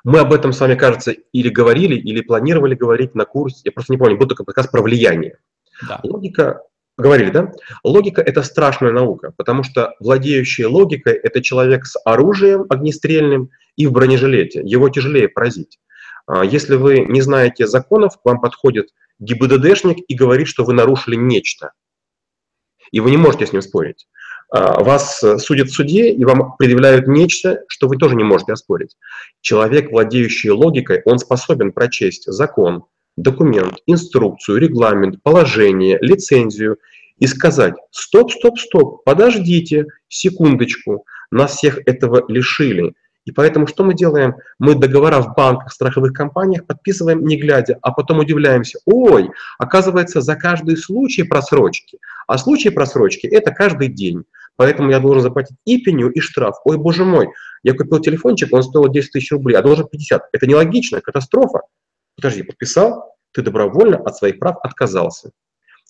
Мы 0.04 0.20
об 0.20 0.32
этом 0.32 0.52
с 0.52 0.61
вами, 0.61 0.74
кажется, 0.74 1.12
или 1.12 1.48
говорили, 1.48 1.94
или 1.94 2.20
планировали 2.20 2.74
говорить 2.74 3.14
на 3.14 3.24
курсе, 3.24 3.61
я 3.64 3.72
просто 3.72 3.92
не 3.92 3.98
помню, 3.98 4.16
был 4.16 4.26
только 4.26 4.44
подкаст 4.44 4.70
про 4.70 4.82
влияние. 4.82 5.38
Да. 5.87 6.00
Логика, 6.02 6.62
говорили, 6.96 7.30
да? 7.30 7.52
Логика– 7.84 8.20
это 8.26 8.42
страшная 8.42 8.92
наука, 8.92 9.32
потому 9.37 9.62
что 9.62 9.94
владеющий 10.00 10.64
логикой– 10.64 11.12
это 11.22 11.42
человек 11.42 11.87
с 11.87 11.98
оружием 12.04 12.66
огнестрельным 12.68 13.50
и 13.76 13.87
в 13.87 13.92
бронежилете. 13.92 14.61
Его 14.64 14.88
тяжелее 14.88 15.28
поразить. 15.28 15.78
А 16.26 16.44
если 16.44 16.76
вы 16.76 17.00
не 17.00 17.20
знаете 17.20 17.66
законов, 17.66 18.20
к 18.20 18.24
вам 18.24 18.40
подходит 18.40 18.88
ГИБДДшник 19.20 19.98
и 20.06 20.14
говорит, 20.14 20.48
что 20.48 20.64
вы 20.64 20.74
нарушили 20.74 21.16
нечто. 21.16 21.72
И 22.90 23.00
вы 23.00 23.11
не 23.11 23.16
можете 23.16 23.46
с 23.46 23.52
ним 23.52 23.62
спорить. 23.62 24.06
А, 24.50 24.82
вас 24.82 25.22
э, 25.22 25.38
судят 25.38 25.68
в 25.68 25.74
суде, 25.74 26.11
и 26.11 26.24
вам 26.24 26.56
предъявляют 26.56 27.06
нечто, 27.06 27.61
что 27.68 27.87
вы 27.87 27.96
тоже 27.96 28.16
не 28.16 28.24
можете 28.24 28.52
оспорить. 28.52 28.96
Человек, 29.42 29.90
владеющий 29.90 30.50
логикой, 30.50 31.02
он 31.04 31.18
способен 31.18 31.72
прочесть 31.72 32.24
закон, 32.26 32.84
документ, 33.16 33.78
инструкцию, 33.87 34.58
регламент, 34.58 35.22
положение, 35.22 35.98
лицензию 36.00 36.78
и 37.18 37.26
сказать 37.26 37.74
«стоп, 37.90 38.32
стоп, 38.32 38.58
стоп, 38.58 39.04
подождите, 39.04 39.87
секундочку, 40.08 41.04
нас 41.30 41.56
всех 41.56 41.80
этого 41.87 42.24
лишили». 42.28 42.94
И 43.26 43.30
поэтому 43.30 43.66
что 43.66 43.84
мы 43.84 43.92
делаем? 43.92 44.37
Мы 44.58 44.74
договора 44.74 45.20
в 45.20 45.34
банках, 45.34 45.70
страховых 45.70 46.14
компаниях 46.14 46.66
подписываем 46.66 47.26
не 47.26 47.37
глядя, 47.37 47.76
а 47.82 47.92
потом 47.92 48.20
удивляемся. 48.20 48.78
Ой, 48.87 49.30
оказывается, 49.58 50.22
за 50.22 50.34
каждый 50.34 50.78
случай 50.78 51.24
просрочки. 51.24 51.98
А 52.26 52.38
случай 52.38 52.70
просрочки– 52.70 53.26
это 53.30 53.50
каждый 53.50 53.88
день. 53.88 54.24
Поэтому 54.59 54.90
я 54.90 54.99
должен 54.99 55.23
заплатить 55.23 55.57
и 55.64 55.79
пеню, 55.79 56.11
и 56.11 56.18
штраф. 56.18 56.57
Ой, 56.64 56.79
боже 56.79 57.05
мой, 57.05 57.29
я 57.62 57.75
купил 57.75 58.01
телефончик, 58.01 58.53
он 58.53 58.64
стоил 58.64 58.88
10 58.88 59.12
тысяч 59.12 59.31
рублей, 59.31 59.55
а 59.55 59.62
должен 59.62 59.87
50. 59.87 60.31
Это 60.33 60.47
нелогично, 60.49 61.01
катастрофа. 61.01 61.61
Подожди, 62.16 62.42
подписал, 62.42 63.14
Ты 63.33 63.42
добровольно 63.42 63.99
от 63.99 64.16
своих 64.16 64.40
прав 64.40 64.57
отказался. 64.64 65.31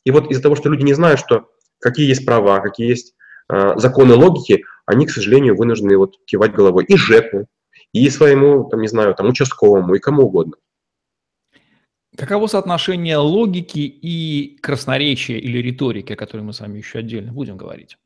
И 0.04 0.10
вот 0.10 0.30
из-за 0.30 0.42
того, 0.42 0.54
что 0.54 0.68
люди 0.68 0.82
не 0.82 0.92
знают, 0.92 1.18
что 1.18 1.48
какие 1.80 2.06
есть 2.06 2.26
права, 2.26 2.60
какие 2.60 2.88
есть 2.88 3.14
э, 3.50 3.78
законы 3.78 4.14
логики, 4.14 4.64
они, 4.84 5.06
к 5.06 5.10
сожалению, 5.10 5.56
вынуждены 5.56 5.96
вот 5.96 6.16
кивать 6.26 6.52
головой 6.52 6.84
и 6.84 6.94
ЖЭКу, 6.94 7.46
и 7.94 8.10
своему, 8.10 8.64
там, 8.64 8.82
не 8.82 8.88
знаю, 8.88 9.14
там, 9.14 9.28
участковому, 9.28 9.94
и 9.94 9.98
кому 9.98 10.24
угодно. 10.24 10.56
Каково 12.18 12.48
соотношение 12.48 13.16
логики 13.16 13.78
и 13.78 14.58
красноречия 14.60 15.38
или 15.38 15.56
риторики, 15.58 16.12
о 16.12 16.16
которой 16.16 16.42
мы 16.42 16.52
с 16.52 16.60
вами 16.60 16.76
еще 16.76 16.98
отдельно 16.98 17.32
будем 17.32 17.56
говорить? 17.56 17.96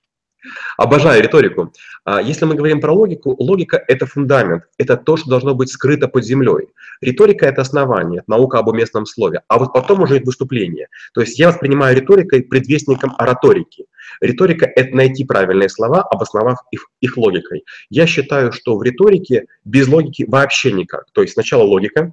Обожаю 0.76 1.22
риторику. 1.22 1.72
А, 2.04 2.20
если 2.20 2.44
мы 2.44 2.54
говорим 2.54 2.80
про 2.80 2.92
логику, 2.92 3.36
логика– 3.38 3.82
это 3.88 4.06
фундамент, 4.06 4.64
это 4.78 4.96
то, 4.96 5.16
что 5.16 5.30
должно 5.30 5.54
быть 5.54 5.70
скрыто 5.70 6.08
под 6.08 6.24
землей. 6.24 6.68
Риторика– 7.00 7.46
это 7.46 7.62
основание, 7.62 8.22
наука 8.26 8.58
об 8.58 8.68
уместном 8.68 9.06
слове, 9.06 9.42
а 9.48 9.58
вот 9.58 9.72
потом 9.72 10.02
уже 10.02 10.20
выступление. 10.20 10.88
То 11.14 11.20
есть 11.20 11.38
я 11.38 11.48
воспринимаю 11.48 11.96
риторикой 11.96 12.42
предвестником 12.42 13.14
ораторики. 13.18 13.86
Риторика– 14.20 14.66
это 14.76 14.96
найти 14.96 15.24
правильные 15.24 15.68
слова, 15.68 16.02
обосновав 16.02 16.58
их, 16.70 16.88
их 17.00 17.16
логикой. 17.16 17.64
Я 17.90 18.06
считаю, 18.06 18.52
что 18.52 18.76
в 18.76 18.82
риторике 18.82 19.46
без 19.64 19.88
логики 19.88 20.24
вообще 20.26 20.72
никак. 20.72 21.06
То 21.12 21.22
есть 21.22 21.34
сначала 21.34 21.62
логика, 21.62 22.12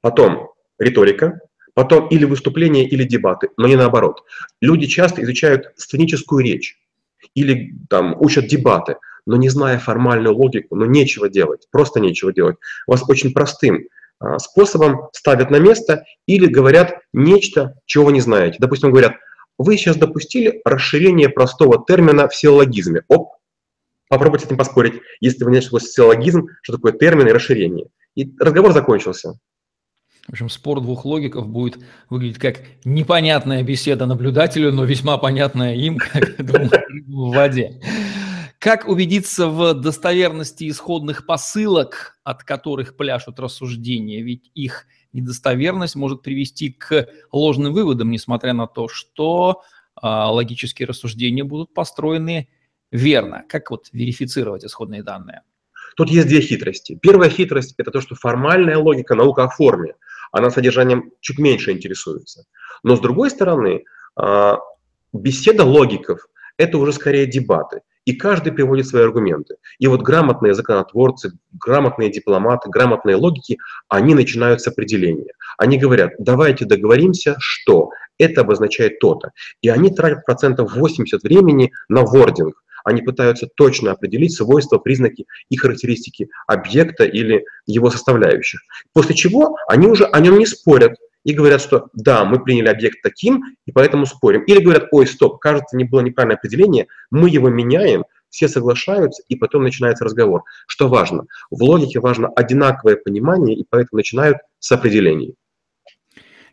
потом 0.00 0.50
риторика, 0.78 1.40
потом 1.78 2.08
или 2.08 2.24
выступления, 2.24 2.88
или 2.88 3.04
дебаты, 3.04 3.50
но 3.56 3.68
не 3.68 3.76
наоборот. 3.76 4.24
Люди 4.60 4.88
часто 4.88 5.22
изучают 5.22 5.66
сценическую 5.76 6.44
речь 6.44 6.76
или 7.36 7.72
там 7.88 8.16
учат 8.18 8.48
дебаты, 8.48 8.96
но 9.26 9.36
не 9.36 9.48
зная 9.48 9.78
формальную 9.78 10.34
логику, 10.34 10.74
но 10.74 10.86
нечего 10.86 11.28
делать, 11.28 11.68
просто 11.70 12.00
нечего 12.00 12.32
делать. 12.32 12.56
Вас 12.88 13.08
очень 13.08 13.32
простым 13.32 13.86
а, 14.18 14.40
способом 14.40 15.02
ставят 15.12 15.52
на 15.52 15.60
место 15.60 16.02
или 16.26 16.46
говорят 16.46 16.98
нечто, 17.12 17.76
чего 17.86 18.06
вы 18.06 18.12
не 18.12 18.22
знаете. 18.22 18.56
Допустим, 18.58 18.90
говорят, 18.90 19.12
вы 19.56 19.76
сейчас 19.76 19.96
допустили 19.96 20.60
расширение 20.64 21.28
простого 21.28 21.84
термина 21.86 22.26
в 22.26 22.34
силлогизме. 22.34 23.02
Оп, 23.06 23.34
попробуйте 24.08 24.46
с 24.46 24.48
этим 24.48 24.58
поспорить, 24.58 25.00
если 25.20 25.44
вы 25.44 25.52
не 25.52 25.60
знаете, 25.60 25.68
что 25.68 25.76
такое 25.76 25.92
силлогизм, 25.92 26.48
что 26.60 26.72
такое 26.72 26.90
термин 26.90 27.28
и 27.28 27.32
расширение. 27.32 27.86
И 28.16 28.28
разговор 28.40 28.72
закончился. 28.72 29.38
В 30.28 30.32
общем, 30.32 30.50
спор 30.50 30.82
двух 30.82 31.06
логиков 31.06 31.48
будет 31.48 31.78
выглядеть 32.10 32.38
как 32.38 32.60
непонятная 32.84 33.62
беседа 33.62 34.04
наблюдателю, 34.04 34.72
но 34.72 34.84
весьма 34.84 35.16
понятная 35.16 35.74
им, 35.74 35.96
как 36.12 36.38
в 36.38 37.34
воде. 37.34 37.80
Как 38.58 38.88
убедиться 38.88 39.46
в 39.46 39.72
достоверности 39.72 40.68
исходных 40.68 41.24
посылок, 41.24 42.18
от 42.24 42.44
которых 42.44 42.98
пляшут 42.98 43.40
рассуждения? 43.40 44.20
Ведь 44.20 44.50
их 44.54 44.86
недостоверность 45.14 45.96
может 45.96 46.20
привести 46.20 46.72
к 46.72 47.08
ложным 47.32 47.72
выводам, 47.72 48.10
несмотря 48.10 48.52
на 48.52 48.66
то, 48.66 48.86
что 48.88 49.62
а, 49.94 50.30
логические 50.30 50.88
рассуждения 50.88 51.44
будут 51.44 51.72
построены 51.72 52.48
верно. 52.92 53.44
Как 53.48 53.70
вот 53.70 53.86
верифицировать 53.92 54.62
исходные 54.62 55.02
данные? 55.02 55.40
Тут 55.96 56.10
есть 56.10 56.28
две 56.28 56.42
хитрости. 56.42 56.98
Первая 57.00 57.30
хитрость– 57.30 57.74
это 57.78 57.90
то, 57.90 58.02
что 58.02 58.14
формальная 58.14 58.76
логика, 58.76 59.14
наука 59.14 59.44
о 59.44 59.48
форме– 59.48 59.94
она 60.32 60.50
содержанием 60.50 61.10
чуть 61.20 61.38
меньше 61.38 61.72
интересуется. 61.72 62.44
Но 62.82 62.96
с 62.96 63.00
другой 63.00 63.30
стороны, 63.30 63.84
а, 64.16 64.58
беседа 65.12 65.64
логиков– 65.64 66.26
это 66.56 66.78
уже 66.78 66.92
скорее 66.92 67.26
дебаты. 67.26 67.80
И 68.04 68.14
каждый 68.14 68.52
приводит 68.52 68.86
свои 68.86 69.02
аргументы. 69.02 69.56
И 69.78 69.86
вот 69.86 70.00
грамотные 70.00 70.54
законотворцы, 70.54 71.32
грамотные 71.52 72.10
дипломаты, 72.10 72.70
грамотные 72.70 73.16
логики, 73.16 73.58
они 73.88 74.14
начинают 74.14 74.62
с 74.62 74.66
определения. 74.66 75.32
Они 75.58 75.76
говорят, 75.76 76.12
давайте 76.18 76.64
договоримся, 76.64 77.36
что 77.38 77.90
это 78.16 78.40
обозначает 78.40 78.98
то-то. 78.98 79.32
И 79.60 79.68
они 79.68 79.90
тратят 79.90 80.24
процентов 80.24 80.74
80 80.74 81.22
времени 81.22 81.70
на 81.90 82.02
вординг, 82.02 82.62
они 82.88 83.02
пытаются 83.02 83.48
точно 83.54 83.92
определить 83.92 84.34
свойства, 84.34 84.78
признаки 84.78 85.26
и 85.50 85.56
характеристики 85.56 86.28
объекта 86.46 87.04
или 87.04 87.44
его 87.66 87.90
составляющих. 87.90 88.60
После 88.92 89.14
чего 89.14 89.56
они 89.68 89.86
уже 89.86 90.04
о 90.04 90.20
нем 90.20 90.38
не 90.38 90.46
спорят 90.46 90.94
и 91.24 91.32
говорят, 91.32 91.60
что 91.60 91.88
да, 91.92 92.24
мы 92.24 92.42
приняли 92.42 92.68
объект 92.68 93.02
таким, 93.02 93.44
и 93.66 93.72
поэтому 93.72 94.06
спорим. 94.06 94.42
Или 94.44 94.60
говорят, 94.60 94.88
ой, 94.92 95.06
стоп, 95.06 95.38
кажется, 95.38 95.76
не 95.76 95.84
было 95.84 96.00
неправильное 96.00 96.36
определение, 96.36 96.86
мы 97.10 97.28
его 97.28 97.48
меняем, 97.48 98.04
все 98.30 98.48
соглашаются, 98.48 99.22
и 99.28 99.36
потом 99.36 99.62
начинается 99.62 100.04
разговор. 100.04 100.42
Что 100.66 100.88
важно? 100.88 101.24
В 101.50 101.62
логике 101.62 102.00
важно 102.00 102.28
одинаковое 102.28 102.96
понимание, 102.96 103.56
и 103.56 103.64
поэтому 103.68 103.98
начинают 103.98 104.38
с 104.58 104.72
определений. 104.72 105.34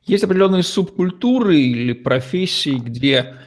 Есть 0.03 0.23
определенные 0.23 0.63
субкультуры 0.63 1.57
или 1.57 1.93
профессии, 1.93 2.77
где 2.77 3.37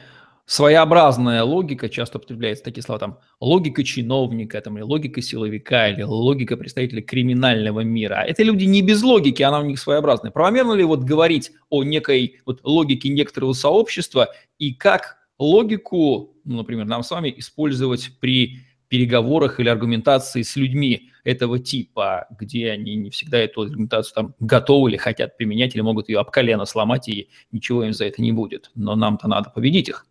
своеобразная 0.49 1.43
логика, 1.43 1.89
часто 1.89 2.17
употребляется 2.17 2.63
такие 2.63 2.81
слова, 2.81 2.97
там, 2.97 3.19
логика 3.39 3.83
чиновника, 3.83 4.59
там, 4.59 4.77
или 4.77 4.83
логика 4.83 5.21
силовика, 5.21 5.89
или 5.89 6.01
логика 6.01 6.57
представителя 6.57 7.03
криминального 7.03 7.81
мира. 7.81 8.15
А 8.15 8.25
это 8.25 8.41
люди 8.41 8.63
не 8.63 8.81
без 8.81 9.03
логики, 9.03 9.43
она 9.43 9.59
у 9.59 9.63
них 9.63 9.79
своеобразная. 9.79 10.31
Правомерно 10.31 10.73
ли 10.73 10.83
вот 10.83 11.01
говорить 11.01 11.51
о 11.69 11.83
некой 11.83 12.39
вот 12.47 12.61
логике 12.63 13.09
некоторого 13.09 13.53
сообщества 13.53 14.29
и 14.57 14.73
как 14.73 15.17
логику, 15.37 16.35
ну, 16.43 16.57
например, 16.57 16.85
нам 16.85 17.03
с 17.03 17.11
вами 17.11 17.31
использовать 17.37 18.09
при 18.19 18.57
переговорах 18.87 19.59
или 19.59 19.69
аргументации 19.69 20.41
с 20.41 20.55
людьми 20.55 21.11
этого 21.23 21.59
типа, 21.59 22.25
где 22.39 22.71
они 22.71 22.95
не 22.95 23.11
всегда 23.11 23.37
эту 23.37 23.61
аргументацию 23.61 24.15
там 24.15 24.35
готовы 24.39 24.89
или 24.89 24.97
хотят 24.97 25.37
применять, 25.37 25.75
или 25.75 25.81
могут 25.81 26.09
ее 26.09 26.17
об 26.17 26.31
колено 26.31 26.65
сломать, 26.65 27.07
и 27.07 27.29
ничего 27.51 27.83
им 27.83 27.93
за 27.93 28.05
это 28.05 28.19
не 28.23 28.31
будет. 28.31 28.71
Но 28.73 28.95
нам-то 28.95 29.27
надо 29.27 29.51
победить 29.51 29.89
их. 29.89 30.07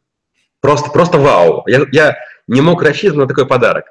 Просто, 0.61 0.91
просто 0.91 1.19
вау. 1.19 1.63
Я, 1.67 1.87
я 1.93 2.17
не 2.47 2.61
мог 2.61 2.83
рассчитывать 2.83 3.19
на 3.19 3.29
такой 3.29 3.47
подарок. 3.47 3.87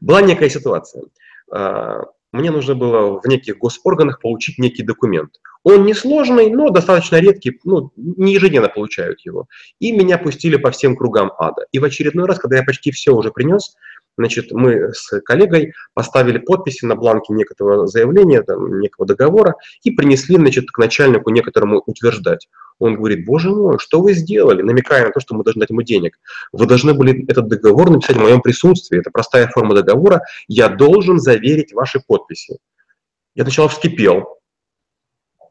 Была 0.00 0.20
некая 0.20 0.50
ситуация. 0.50 1.04
А, 1.50 2.04
мне 2.32 2.50
нужно 2.50 2.74
было 2.74 3.20
в 3.20 3.26
неких 3.26 3.58
госорганах 3.58 4.20
получить 4.20 4.58
некий 4.58 4.82
документ. 4.82 5.30
Он 5.62 5.84
несложный, 5.84 6.50
но 6.50 6.70
достаточно 6.70 7.16
редкий, 7.16 7.58
ну, 7.64 7.90
не 7.96 8.34
ежедневно 8.34 8.68
получают 8.68 9.20
его. 9.20 9.46
И 9.78 9.92
меня 9.92 10.16
пустили 10.16 10.56
по 10.56 10.70
всем 10.70 10.96
кругам 10.96 11.32
ада. 11.38 11.66
И 11.72 11.78
в 11.78 11.84
очередной 11.84 12.26
раз, 12.26 12.38
когда 12.38 12.58
я 12.58 12.62
почти 12.62 12.92
все 12.92 13.12
уже 13.14 13.30
принес, 13.30 13.76
Значит, 14.18 14.52
мы 14.52 14.92
с 14.92 15.20
коллегой 15.20 15.72
поставили 15.94 16.38
подписи 16.38 16.84
на 16.84 16.94
бланке 16.94 17.32
некоторого 17.32 17.86
заявления, 17.86 18.42
там, 18.42 18.80
некого 18.80 19.06
договора 19.06 19.54
и 19.82 19.90
принесли 19.90 20.36
значит, 20.36 20.70
к 20.70 20.78
начальнику 20.78 21.30
некоторому 21.30 21.82
утверждать. 21.86 22.48
Он 22.78 22.96
говорит, 22.96 23.24
боже 23.24 23.50
мой, 23.50 23.78
что 23.78 24.00
вы 24.00 24.14
сделали? 24.14 24.62
Намекая 24.62 25.06
на 25.06 25.12
то, 25.12 25.20
что 25.20 25.34
мы 25.34 25.44
должны 25.44 25.60
дать 25.60 25.70
ему 25.70 25.82
денег. 25.82 26.18
Вы 26.52 26.66
должны 26.66 26.94
были 26.94 27.24
этот 27.28 27.48
договор 27.48 27.90
написать 27.90 28.16
в 28.16 28.20
моем 28.20 28.40
присутствии. 28.40 28.98
Это 28.98 29.10
простая 29.10 29.48
форма 29.48 29.74
договора. 29.74 30.22
Я 30.48 30.68
должен 30.68 31.18
заверить 31.18 31.72
ваши 31.72 32.00
подписи. 32.00 32.58
Я 33.34 33.44
сначала 33.44 33.68
вскипел, 33.68 34.40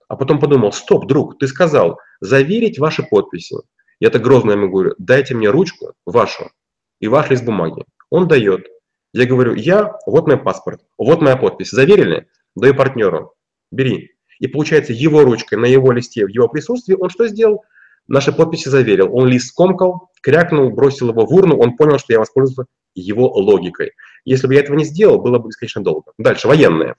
а 0.10 0.16
потом 0.16 0.40
подумал, 0.40 0.74
стоп, 0.74 1.08
друг, 1.08 1.38
ты 1.38 1.48
сказал 1.48 2.00
заверить 2.20 2.80
ваши 2.80 3.04
подписи. 3.04 3.56
Я 4.00 4.10
так 4.10 4.24
грозно 4.24 4.52
ему 4.52 4.70
говорю, 4.70 4.96
дайте 4.98 5.36
мне 5.36 5.50
ручку 5.50 5.94
вашу 6.06 6.52
и 7.00 7.08
ваш 7.08 7.30
лист 7.30 7.46
бумаги. 7.46 7.86
Он 8.10 8.28
дает. 8.28 8.68
Я 9.14 9.26
говорю, 9.26 9.56
я, 9.56 9.98
вот 10.06 10.28
мой 10.28 10.38
паспорт, 10.38 10.82
вот 10.98 11.22
моя 11.22 11.36
подпись. 11.36 11.72
Заверили? 11.72 12.28
Даю 12.56 12.76
партнеру. 12.76 13.34
Бери. 13.72 14.12
И 14.40 14.48
получается, 14.48 14.94
его 14.94 15.24
ручкой 15.24 15.56
на 15.56 15.66
его 15.66 15.92
листе, 15.92 16.26
в 16.26 16.30
его 16.30 16.48
присутствии, 16.48 16.96
он 16.96 17.10
что 17.10 17.28
сделал? 17.28 17.64
Наши 18.08 18.32
подписи 18.32 18.70
заверил. 18.70 19.16
Он 19.16 19.28
лист 19.28 19.50
скомкал, 19.50 20.10
крякнул, 20.22 20.70
бросил 20.72 21.10
его 21.10 21.26
в 21.26 21.34
урну, 21.34 21.58
он 21.58 21.76
понял, 21.76 22.00
что 22.00 22.14
я 22.14 22.20
воспользовался 22.20 22.72
его 22.96 23.32
логикой. 23.32 23.92
Если 24.26 24.48
бы 24.48 24.56
я 24.56 24.62
этого 24.62 24.76
не 24.76 24.86
сделал, 24.86 25.22
было 25.22 25.38
бы 25.38 25.50
бесконечно 25.50 25.84
долго. 25.84 26.12
Дальше, 26.18 26.48
военные. 26.48 26.96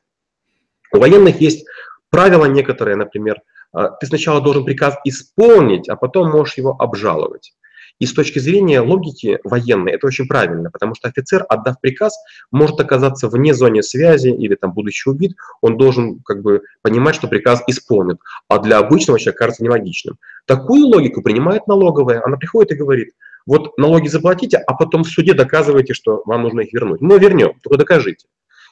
У 0.92 0.98
военных 0.98 1.40
есть 1.40 1.66
правила 2.10 2.46
некоторые, 2.46 2.96
например, 2.96 3.42
а, 3.72 3.90
ты 3.90 4.06
сначала 4.06 4.40
должен 4.40 4.64
приказ 4.64 4.96
исполнить, 5.04 5.88
а 5.88 5.96
потом 5.96 6.30
можешь 6.30 6.58
его 6.58 6.74
обжаловать. 6.78 7.54
И 8.00 8.06
с 8.06 8.14
точки 8.14 8.38
зрения 8.38 8.80
логики 8.80 9.38
военной 9.44 9.92
это 9.92 10.06
очень 10.06 10.26
правильно, 10.26 10.70
потому 10.70 10.94
что 10.94 11.08
офицер, 11.08 11.44
отдав 11.48 11.80
приказ, 11.80 12.14
может 12.50 12.80
оказаться 12.80 13.28
вне 13.28 13.54
зоны 13.54 13.82
связи 13.82 14.28
или 14.28 14.54
там 14.54 14.72
будучи 14.72 15.08
убит, 15.08 15.36
он 15.60 15.76
должен 15.76 16.20
как 16.24 16.42
бы 16.42 16.62
понимать, 16.82 17.14
что 17.14 17.28
приказ 17.28 17.62
исполнит, 17.68 18.18
а 18.48 18.58
для 18.58 18.78
обычного 18.78 19.18
человека 19.20 19.38
кажется 19.38 19.62
нелогичным. 19.62 20.16
Такую 20.46 20.86
логику 20.86 21.22
принимает 21.22 21.66
налоговая, 21.66 22.22
она 22.24 22.38
приходит 22.38 22.72
и 22.72 22.76
говорит, 22.76 23.10
вот 23.46 23.76
налоги 23.76 24.08
заплатите, 24.08 24.56
а 24.56 24.74
потом 24.74 25.04
в 25.04 25.08
суде 25.08 25.34
доказываете, 25.34 25.92
что 25.92 26.22
вам 26.24 26.42
нужно 26.42 26.60
их 26.60 26.72
вернуть. 26.72 27.02
Мы 27.02 27.18
вернем, 27.18 27.54
только 27.62 27.78
докажите. 27.78 28.26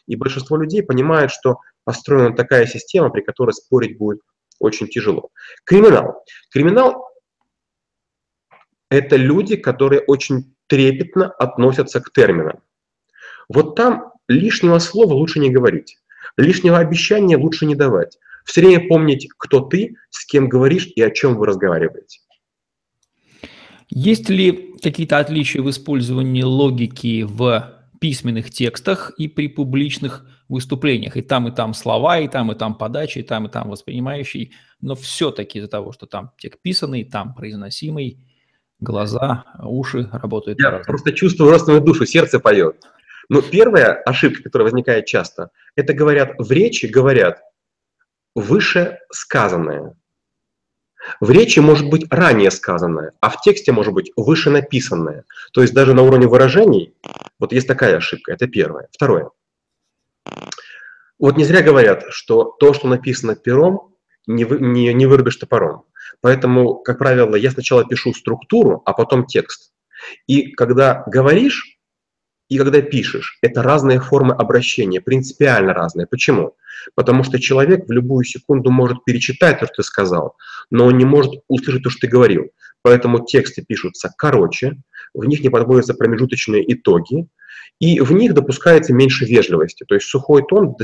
И 0.07 0.17
большинство 0.17 0.57
людей 0.57 0.83
понимает, 0.83 1.31
что 1.31 1.59
построена 1.85 2.35
такая 2.35 2.67
система, 2.67 3.11
при 3.11 3.21
которой 3.21 3.53
спорить 3.53 3.99
будет 3.99 4.21
очень 4.59 4.89
тяжело. 4.89 5.29
Криминал. 5.65 6.25
Криминал 6.51 7.08
это 8.91 9.17
люди, 9.17 9.57
которые 9.57 10.01
очень 10.01 10.55
трепетно 10.67 11.29
относятся 11.31 12.01
к 12.01 12.13
терминам. 12.13 12.61
Вот 13.49 13.75
там 13.77 14.13
лишнего 14.29 14.79
слова 14.79 15.15
лучше 15.15 15.41
не 15.41 15.51
говорить, 15.51 15.99
лишнего 16.37 16.79
обещания 16.79 17.37
лучше 17.37 17.67
не 17.67 17.75
давать. 17.75 18.19
Все 18.45 18.61
время 18.61 18.89
помнить, 18.89 19.29
кто 19.37 19.61
ты, 19.61 19.97
с 20.11 20.25
кем 20.25 20.49
говоришь 20.49 20.89
и 20.95 21.03
о 21.03 21.11
чем 21.11 21.37
вы 21.37 21.47
разговариваете. 21.47 22.21
Есть 23.91 24.29
ли 24.29 24.75
какие-то 24.83 25.19
отличия 25.19 25.63
в 25.63 25.71
использовании 25.71 26.43
логики 26.43 27.23
в 27.23 27.75
письменных 28.01 28.51
текстах 28.51 29.13
и 29.17 29.29
при 29.29 29.49
публичных 29.49 30.27
выступлениях? 30.49 31.17
И 31.17 31.23
там, 31.23 31.49
и 31.49 31.51
там 31.55 31.73
слова, 31.73 32.19
и 32.19 32.29
там, 32.29 32.53
и 32.53 32.55
там 32.55 32.75
подача, 32.75 33.21
и 33.21 33.23
там, 33.23 33.47
и 33.47 33.51
там 33.51 33.71
воспринимающий. 33.71 34.53
Но 34.81 34.95
все-таки 34.95 35.59
из-за 35.59 35.69
того, 35.69 35.93
что 35.93 36.07
там 36.07 36.33
текст 36.39 36.61
писанный, 36.61 37.05
там 37.05 37.35
произносимый, 37.35 38.19
глаза, 38.81 39.45
уши 39.63 40.09
работают. 40.13 40.61
Я 40.61 40.79
просто 40.81 41.13
чувствую 41.13 41.51
родственную 41.51 41.83
душу, 41.83 42.07
сердце 42.07 42.41
поет. 42.41 42.85
Но 43.29 43.43
первая 43.43 43.95
ошибка, 43.95 44.45
которая 44.45 44.65
возникает 44.65 45.07
часто, 45.07 45.51
это 45.77 45.93
говорят 45.93 46.35
в 46.39 46.51
речи, 46.51 46.87
говорят 46.87 47.41
выше 48.35 48.99
сказанное. 49.11 49.95
В 51.21 51.31
речи 51.31 51.61
может 51.61 51.89
быть 51.89 52.07
ранее 52.11 52.51
сказанное, 52.51 53.13
а 53.21 53.31
в 53.31 53.41
тексте 53.41 53.73
может 53.73 53.95
быть 53.95 54.13
выше 54.17 54.51
написанное. 54.51 55.25
То 55.53 55.63
есть 55.63 55.75
даже 55.75 55.95
на 55.95 56.03
уровне 56.03 56.27
выражений, 56.27 56.95
вот 57.39 57.53
есть 57.53 57.67
такая 57.67 57.97
ошибка, 57.97 58.33
это 58.33 58.47
первое. 58.47 58.89
Второе. 58.93 59.31
Вот 61.19 61.37
не 61.37 61.45
зря 61.45 61.63
говорят, 61.63 62.05
что 62.11 62.45
то, 62.45 62.73
что 62.73 62.89
написано 62.89 63.37
пером, 63.37 63.95
не, 64.27 64.45
вы, 64.45 64.59
не, 64.61 64.93
не 64.93 65.07
вырубишь 65.07 65.37
топором. 65.37 65.85
Поэтому, 66.21 66.77
как 66.77 66.99
правило, 66.99 67.35
я 67.37 67.51
сначала 67.51 67.85
пишу 67.85 68.13
структуру, 68.13 68.83
а 68.85 68.93
потом 68.93 69.27
текст. 69.27 69.73
И 70.27 70.53
когда 70.53 71.05
говоришь, 71.07 71.79
и 72.49 72.57
когда 72.57 72.81
пишешь, 72.81 73.39
это 73.43 73.63
разные 73.63 74.01
формы 74.01 74.35
обращения, 74.35 75.01
принципиально 75.01 75.75
разные. 75.75 76.07
Почему? 76.07 76.55
Потому 76.95 77.23
что 77.23 77.39
человек 77.39 77.87
в 77.87 77.93
любую 77.93 78.25
секунду 78.25 78.71
может 78.71 79.05
перечитать 79.05 79.61
то, 79.61 79.67
что 79.67 79.77
ты 79.77 79.83
сказал, 79.83 80.37
но 80.71 80.87
он 80.87 80.97
не 80.97 81.05
может 81.05 81.35
услышать 81.49 81.83
то, 81.83 81.91
что 81.91 82.01
ты 82.01 82.09
говорил. 82.09 82.51
Поэтому 82.83 83.25
тексты 83.25 83.63
пишутся 83.67 84.13
короче, 84.17 84.79
в 85.13 85.25
них 85.25 85.41
не 85.41 85.51
подводятся 85.51 85.95
промежуточные 85.95 86.73
итоги, 86.73 87.29
и 87.81 88.01
в 88.01 88.13
них 88.13 88.35
допускается 88.35 88.93
меньше 88.93 89.25
вежливости. 89.25 89.85
То 89.87 89.95
есть 89.95 90.07
сухой 90.07 90.45
тон 90.49 90.77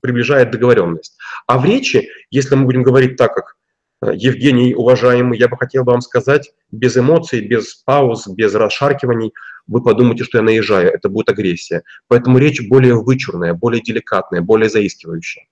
приближает 0.00 0.50
договоренность. 0.50 1.16
А 1.46 1.58
в 1.58 1.64
речи, 1.64 2.08
если 2.30 2.54
мы 2.54 2.64
будем 2.64 2.82
говорить 2.82 3.16
так, 3.16 3.34
как 3.34 3.56
Евгений, 4.00 4.74
уважаемый, 4.74 5.38
я 5.38 5.48
бы 5.48 5.56
хотел 5.56 5.84
вам 5.84 6.00
сказать, 6.00 6.52
без 6.70 6.96
эмоций, 6.96 7.40
без 7.40 7.74
пауз, 7.74 8.28
без 8.28 8.54
расшаркиваний, 8.54 9.32
вы 9.66 9.82
подумаете, 9.82 10.24
что 10.24 10.38
я 10.38 10.44
наезжаю, 10.44 10.92
это 10.92 11.08
будет 11.08 11.28
агрессия. 11.28 11.82
Поэтому 12.06 12.38
речь 12.38 12.66
более 12.68 12.94
вычурная, 12.94 13.54
более 13.54 13.82
деликатная, 13.82 14.40
более 14.40 14.70
заискивающая. 14.70 15.44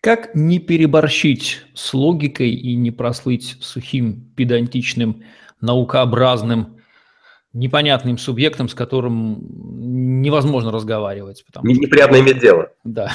Как 0.00 0.34
не 0.34 0.58
переборщить 0.58 1.62
с 1.74 1.92
логикой 1.92 2.50
и 2.50 2.74
не 2.74 2.90
прослыть 2.90 3.56
сухим, 3.60 4.32
педантичным, 4.36 5.22
наукообразным, 5.60 6.78
непонятным 7.52 8.16
субъектом, 8.16 8.68
с 8.68 8.74
которым 8.74 10.20
невозможно 10.22 10.70
разговаривать? 10.70 11.44
Потому 11.44 11.68
Неприятно 11.68 12.20
иметь 12.20 12.40
дело. 12.40 12.70
Да. 12.84 13.12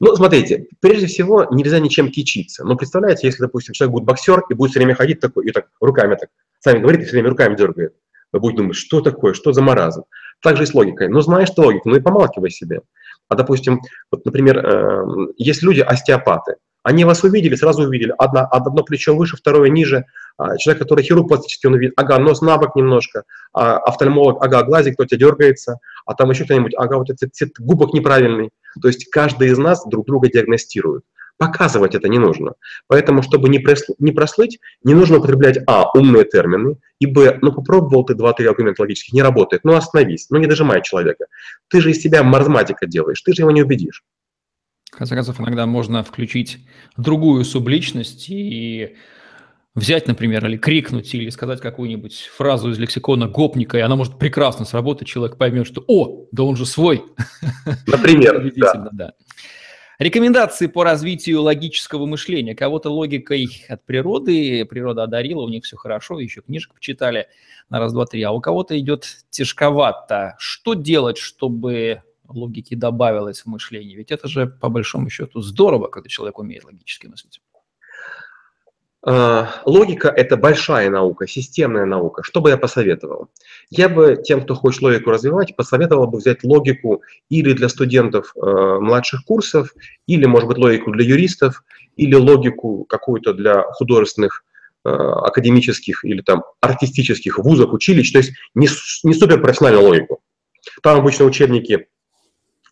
Ну, 0.00 0.14
смотрите, 0.14 0.66
прежде 0.80 1.06
всего, 1.06 1.46
нельзя 1.50 1.80
ничем 1.80 2.10
кичиться. 2.10 2.64
Но 2.64 2.76
представляете, 2.76 3.26
если, 3.26 3.42
допустим, 3.42 3.74
человек 3.74 3.92
будет 3.92 4.04
боксер 4.04 4.44
и 4.48 4.54
будет 4.54 4.70
все 4.70 4.80
время 4.80 4.94
ходить 4.94 5.20
такой, 5.20 5.46
и 5.46 5.50
так 5.50 5.66
руками 5.80 6.14
так, 6.14 6.30
сами 6.60 6.78
говорит, 6.78 7.02
и 7.02 7.04
все 7.04 7.12
время 7.12 7.30
руками 7.30 7.56
дергает. 7.56 7.94
Вы 8.32 8.40
будете 8.40 8.62
думать, 8.62 8.76
что 8.76 9.00
такое, 9.00 9.32
что 9.32 9.52
за 9.52 9.62
маразм. 9.62 10.04
Так 10.42 10.56
же 10.56 10.62
и 10.62 10.66
с 10.66 10.74
логикой. 10.74 11.08
Ну, 11.08 11.20
знаешь 11.20 11.50
ты 11.50 11.60
логику, 11.60 11.88
ну 11.88 11.96
и 11.96 12.00
помалкивай 12.00 12.50
себе. 12.50 12.82
А, 13.28 13.34
допустим, 13.34 13.80
вот, 14.12 14.24
например, 14.24 14.58
э, 14.58 15.04
есть 15.36 15.62
люди 15.62 15.80
остеопаты. 15.80 16.56
Они 16.88 17.04
вас 17.04 17.22
увидели, 17.22 17.54
сразу 17.54 17.82
увидели. 17.82 18.14
Одно, 18.16 18.48
одно 18.50 18.82
плечо 18.82 19.14
выше, 19.14 19.36
второе 19.36 19.68
ниже. 19.68 20.06
А 20.38 20.56
человек, 20.56 20.84
который 20.84 21.04
хирург 21.04 21.28
пластический, 21.28 21.68
он 21.68 21.74
увидит, 21.74 21.92
ага, 21.98 22.18
нос 22.18 22.40
на 22.40 22.56
бок 22.56 22.76
немножко. 22.76 23.24
А 23.52 23.76
офтальмолог, 23.76 24.42
ага, 24.42 24.62
глазик, 24.62 24.94
кто 24.94 25.04
тебя 25.04 25.18
дергается. 25.18 25.80
А 26.06 26.14
там 26.14 26.30
еще 26.30 26.44
кто-нибудь, 26.44 26.72
ага, 26.78 26.96
вот 26.96 27.10
этот 27.10 27.34
цвет 27.34 27.50
губок 27.58 27.92
неправильный. 27.92 28.48
То 28.80 28.88
есть 28.88 29.10
каждый 29.10 29.48
из 29.48 29.58
нас 29.58 29.84
друг 29.86 30.06
друга 30.06 30.30
диагностирует. 30.30 31.02
Показывать 31.36 31.94
это 31.94 32.08
не 32.08 32.18
нужно. 32.18 32.54
Поэтому, 32.86 33.20
чтобы 33.20 33.50
не, 33.50 33.58
прослыть, 33.58 34.00
не 34.00 34.12
прослыть, 34.12 34.58
не 34.82 34.94
нужно 34.94 35.18
употреблять, 35.18 35.58
а, 35.66 35.90
умные 35.92 36.24
термины, 36.24 36.78
и, 37.00 37.06
б, 37.06 37.38
ну 37.42 37.52
попробовал 37.52 38.06
ты 38.06 38.14
два-три 38.14 38.46
аргумента 38.46 38.80
логических, 38.80 39.12
не 39.12 39.22
работает, 39.22 39.62
ну 39.62 39.74
остановись, 39.76 40.28
ну 40.30 40.38
не 40.38 40.46
дожимай 40.46 40.82
человека. 40.82 41.26
Ты 41.68 41.82
же 41.82 41.90
из 41.90 42.00
себя 42.00 42.22
маразматика 42.22 42.86
делаешь, 42.86 43.20
ты 43.20 43.34
же 43.34 43.42
его 43.42 43.50
не 43.50 43.62
убедишь. 43.62 44.02
В 44.90 44.96
конце 44.96 45.14
концов, 45.14 45.40
иногда 45.40 45.66
можно 45.66 46.02
включить 46.02 46.58
другую 46.96 47.44
субличность 47.44 48.26
и 48.28 48.96
взять, 49.74 50.08
например, 50.08 50.46
или 50.46 50.56
крикнуть, 50.56 51.14
или 51.14 51.28
сказать 51.30 51.60
какую-нибудь 51.60 52.30
фразу 52.34 52.70
из 52.70 52.78
лексикона 52.78 53.28
гопника, 53.28 53.78
и 53.78 53.82
она 53.82 53.96
может 53.96 54.18
прекрасно 54.18 54.64
сработать, 54.64 55.08
человек 55.08 55.36
поймет, 55.36 55.66
что 55.66 55.84
«О, 55.86 56.26
да 56.32 56.42
он 56.42 56.56
же 56.56 56.66
свой». 56.66 57.04
Например, 57.86 58.52
да. 58.56 58.88
да. 58.92 59.12
Рекомендации 59.98 60.68
по 60.68 60.84
развитию 60.84 61.42
логического 61.42 62.06
мышления. 62.06 62.54
Кого-то 62.54 62.88
логикой 62.88 63.48
от 63.68 63.84
природы, 63.84 64.64
природа 64.64 65.02
одарила, 65.02 65.42
у 65.42 65.48
них 65.48 65.64
все 65.64 65.76
хорошо, 65.76 66.20
еще 66.20 66.40
книжек 66.40 66.72
почитали 66.72 67.26
на 67.68 67.80
раз, 67.80 67.92
два, 67.92 68.06
три, 68.06 68.22
а 68.22 68.30
у 68.30 68.40
кого-то 68.40 68.78
идет 68.78 69.06
тяжковато. 69.30 70.36
Что 70.38 70.74
делать, 70.74 71.18
чтобы 71.18 72.02
логики 72.28 72.74
добавилось 72.74 73.40
в 73.40 73.46
мышление? 73.46 73.96
Ведь 73.96 74.10
это 74.10 74.28
же, 74.28 74.46
по 74.46 74.68
большому 74.68 75.10
счету, 75.10 75.40
здорово, 75.40 75.88
когда 75.88 76.08
человек 76.08 76.38
умеет 76.38 76.64
логически 76.64 77.06
мыслить. 77.06 77.40
А, 79.00 79.62
логика– 79.64 80.08
это 80.16 80.36
большая 80.36 80.90
наука, 80.90 81.26
системная 81.26 81.84
наука. 81.84 82.22
Что 82.24 82.40
бы 82.40 82.50
я 82.50 82.56
посоветовал? 82.56 83.28
Я 83.70 83.88
бы 83.88 84.20
тем, 84.22 84.42
кто 84.42 84.54
хочет 84.54 84.82
логику 84.82 85.10
развивать, 85.10 85.54
посоветовал 85.54 86.08
бы 86.08 86.18
взять 86.18 86.42
логику 86.42 87.02
или 87.28 87.52
для 87.52 87.68
студентов 87.68 88.34
э, 88.34 88.40
младших 88.40 89.24
курсов, 89.24 89.72
или, 90.06 90.26
может 90.26 90.48
быть, 90.48 90.58
логику 90.58 90.90
для 90.90 91.04
юристов, 91.04 91.62
или 91.96 92.14
логику 92.14 92.84
какую-то 92.88 93.34
для 93.34 93.62
художественных, 93.62 94.44
э, 94.84 94.88
академических 94.90 96.04
или 96.04 96.20
там 96.20 96.42
артистических 96.60 97.38
вузов, 97.38 97.72
училищ, 97.72 98.10
то 98.12 98.18
есть 98.18 98.32
не, 98.54 98.68
не 99.04 99.14
суперпрофессиональную 99.14 99.86
логику. 99.86 100.22
Там 100.82 100.98
обычно 100.98 101.24
учебники 101.24 101.86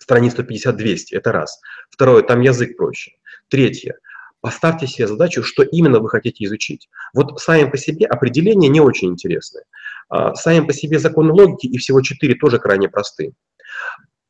страниц 0.06 0.34
150-200, 0.36 1.06
это 1.10 1.32
раз. 1.32 1.60
Второе, 1.90 2.22
там 2.22 2.40
язык 2.40 2.76
проще. 2.76 3.12
Третье, 3.48 3.96
Поставьте 4.40 4.86
себе 4.86 5.08
задачу, 5.08 5.42
что 5.42 5.64
именно 5.64 5.98
вы 5.98 6.08
хотите 6.08 6.44
изучить. 6.44 6.88
Вот 7.12 7.40
сами 7.40 7.68
по 7.68 7.76
себе 7.76 8.06
определения 8.06 8.68
не 8.68 8.80
очень 8.80 9.08
интересны. 9.08 9.62
А, 10.08 10.36
сами 10.36 10.64
по 10.64 10.72
себе 10.72 11.00
законы 11.00 11.32
логики 11.32 11.66
и 11.66 11.78
всего 11.78 12.00
четыре 12.00 12.36
тоже 12.36 12.60
крайне 12.60 12.88
просты. 12.88 13.32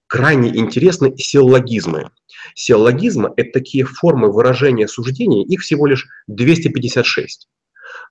Крайне 0.07 0.57
интересны 0.57 1.15
силлогизмы. 1.19 2.11
Силлогизмы– 2.55 3.35
это 3.37 3.59
такие 3.59 3.85
формы 3.85 4.33
выражения 4.33 4.89
суждений, 4.89 5.45
их 5.45 5.61
всего 5.61 5.87
лишь 5.87 6.07
256. 6.29 7.49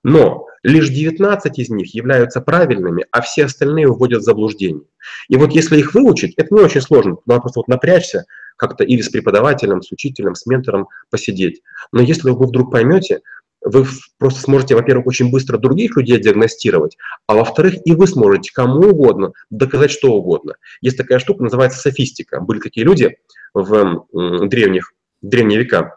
Но 0.02 0.46
лишь 0.62 0.88
19 0.88 1.58
из 1.58 1.68
них 1.70 1.94
являются 1.94 2.40
правильными, 2.40 3.06
а 3.10 3.20
все 3.20 3.44
остальные 3.44 3.88
вводят 3.88 4.22
в 4.22 4.24
заблуждение. 4.24 4.84
И 5.28 5.36
вот 5.36 5.52
если 5.52 5.78
их 5.78 5.94
выучить, 5.94 6.34
это 6.36 6.54
не 6.54 6.60
очень 6.60 6.80
сложно. 6.80 7.16
Надо 7.26 7.42
просто 7.42 7.60
вот 7.60 7.68
напрячься, 7.68 8.24
как-то 8.56 8.84
или 8.84 9.00
с 9.00 9.08
преподавателем, 9.08 9.82
с 9.82 9.92
учителем, 9.92 10.34
с 10.34 10.46
ментором 10.46 10.88
посидеть. 11.10 11.62
Но 11.92 12.02
если 12.02 12.30
вы 12.30 12.46
вдруг 12.46 12.70
поймете, 12.72 13.20
вы 13.60 13.84
просто 14.18 14.40
сможете, 14.40 14.76
во-первых, 14.76 15.06
очень 15.06 15.30
быстро 15.30 15.58
других 15.58 15.96
людей 15.96 16.20
диагностировать, 16.20 16.96
а 17.26 17.34
во-вторых, 17.34 17.74
и 17.84 17.92
вы 17.92 18.06
сможете 18.06 18.52
кому 18.54 18.90
угодно 18.90 19.32
доказать 19.50 19.90
что 19.90 20.12
угодно. 20.12 20.54
Есть 20.80 20.96
такая 20.96 21.18
штука, 21.18 21.42
называется 21.42 21.80
софистика. 21.80 22.40
Были 22.40 22.60
такие 22.60 22.86
люди 22.86 23.16
в 23.54 24.06
древних, 24.12 24.92
древние 25.20 25.58
века, 25.58 25.96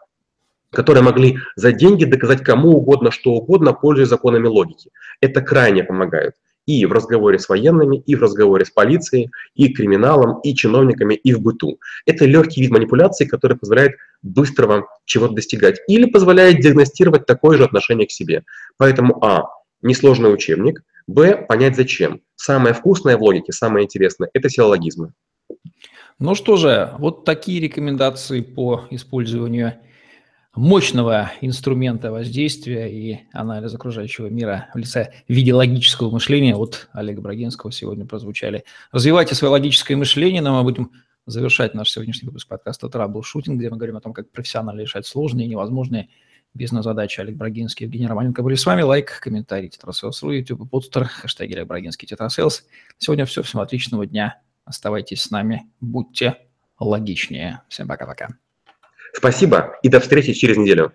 которые 0.72 1.02
могли 1.02 1.38
за 1.56 1.72
деньги 1.72 2.04
доказать 2.04 2.42
кому 2.42 2.76
угодно 2.76 3.10
что 3.10 3.32
угодно, 3.32 3.72
пользуясь 3.72 4.08
законами 4.08 4.46
логики. 4.46 4.90
Это 5.20 5.40
крайне 5.40 5.84
помогает 5.84 6.34
и 6.66 6.86
в 6.86 6.92
разговоре 6.92 7.38
с 7.38 7.48
военными, 7.48 7.98
и 8.06 8.14
в 8.14 8.22
разговоре 8.22 8.64
с 8.64 8.70
полицией, 8.70 9.30
и 9.54 9.72
криминалом, 9.72 10.40
и 10.40 10.54
чиновниками, 10.54 11.14
и 11.14 11.34
в 11.34 11.40
быту. 11.40 11.80
Это 12.06 12.24
легкий 12.26 12.60
вид 12.60 12.70
манипуляции, 12.70 13.24
который 13.24 13.56
позволяет 13.56 13.94
быстрого 14.22 14.86
чего-то 15.04 15.34
достигать 15.34 15.80
или 15.88 16.04
позволяет 16.04 16.60
диагностировать 16.60 17.26
такое 17.26 17.56
же 17.56 17.64
отношение 17.64 18.06
к 18.06 18.12
себе. 18.12 18.44
Поэтому, 18.76 19.24
а, 19.24 19.48
несложный 19.82 20.32
учебник, 20.32 20.82
б, 21.06 21.44
понять 21.48 21.76
зачем. 21.76 22.20
Самое 22.36 22.74
вкусное 22.74 23.16
в 23.16 23.22
логике, 23.22 23.52
самое 23.52 23.84
интересное– 23.84 24.30
это 24.32 24.48
силлогизмы. 24.48 25.12
Ну 26.18 26.34
что 26.34 26.56
же, 26.56 26.94
вот 26.98 27.24
такие 27.24 27.60
рекомендации 27.60 28.42
по 28.42 28.84
использованию 28.90 29.78
мощного 30.54 31.32
инструмента 31.40 32.10
воздействия 32.10 32.90
и 32.90 33.20
анализа 33.32 33.76
окружающего 33.76 34.26
мира 34.26 34.68
в 34.74 34.78
лице 34.78 35.12
виде 35.28 35.54
логического 35.54 36.10
мышления 36.10 36.56
от 36.56 36.88
Олега 36.92 37.20
Брагинского 37.20 37.72
сегодня 37.72 38.06
прозвучали. 38.06 38.64
Развивайте 38.92 39.34
свое 39.34 39.52
логическое 39.52 39.96
мышление, 39.96 40.42
но 40.42 40.56
мы 40.56 40.64
будем 40.64 40.92
завершать 41.26 41.74
наш 41.74 41.90
сегодняшний 41.90 42.26
выпуск 42.26 42.48
подкаста 42.48 42.88
«Troubleshooting», 42.88 43.58
где 43.58 43.70
мы 43.70 43.76
говорим 43.76 43.96
о 43.96 44.00
том, 44.00 44.12
как 44.12 44.30
профессионально 44.30 44.80
решать 44.80 45.06
сложные 45.06 45.46
и 45.46 45.50
невозможные 45.50 46.08
бизнес-задачи. 46.54 47.20
Олег 47.20 47.36
Брагинский, 47.36 47.86
Евгений 47.86 48.06
Романенко 48.06 48.42
были 48.42 48.56
с 48.56 48.66
вами. 48.66 48.82
Лайк, 48.82 49.20
комментарий, 49.20 49.68
tetrasales.ru, 49.68 50.32
YouTube, 50.32 50.68
Podster, 50.68 51.04
хэштеги 51.04 51.54
Олег 51.54 51.68
Брагинский, 51.68 52.08
tetrasales. 52.08 52.64
Сегодня 52.98 53.24
все. 53.24 53.42
Всем 53.42 53.60
отличного 53.60 54.06
дня. 54.06 54.40
Оставайтесь 54.64 55.22
с 55.22 55.30
нами. 55.30 55.70
Будьте 55.80 56.38
логичнее. 56.78 57.62
Всем 57.68 57.86
пока-пока. 57.86 58.28
Спасибо 59.12 59.78
и 59.82 59.88
до 59.88 60.00
встречи 60.00 60.32
через 60.32 60.56
неделю. 60.56 60.92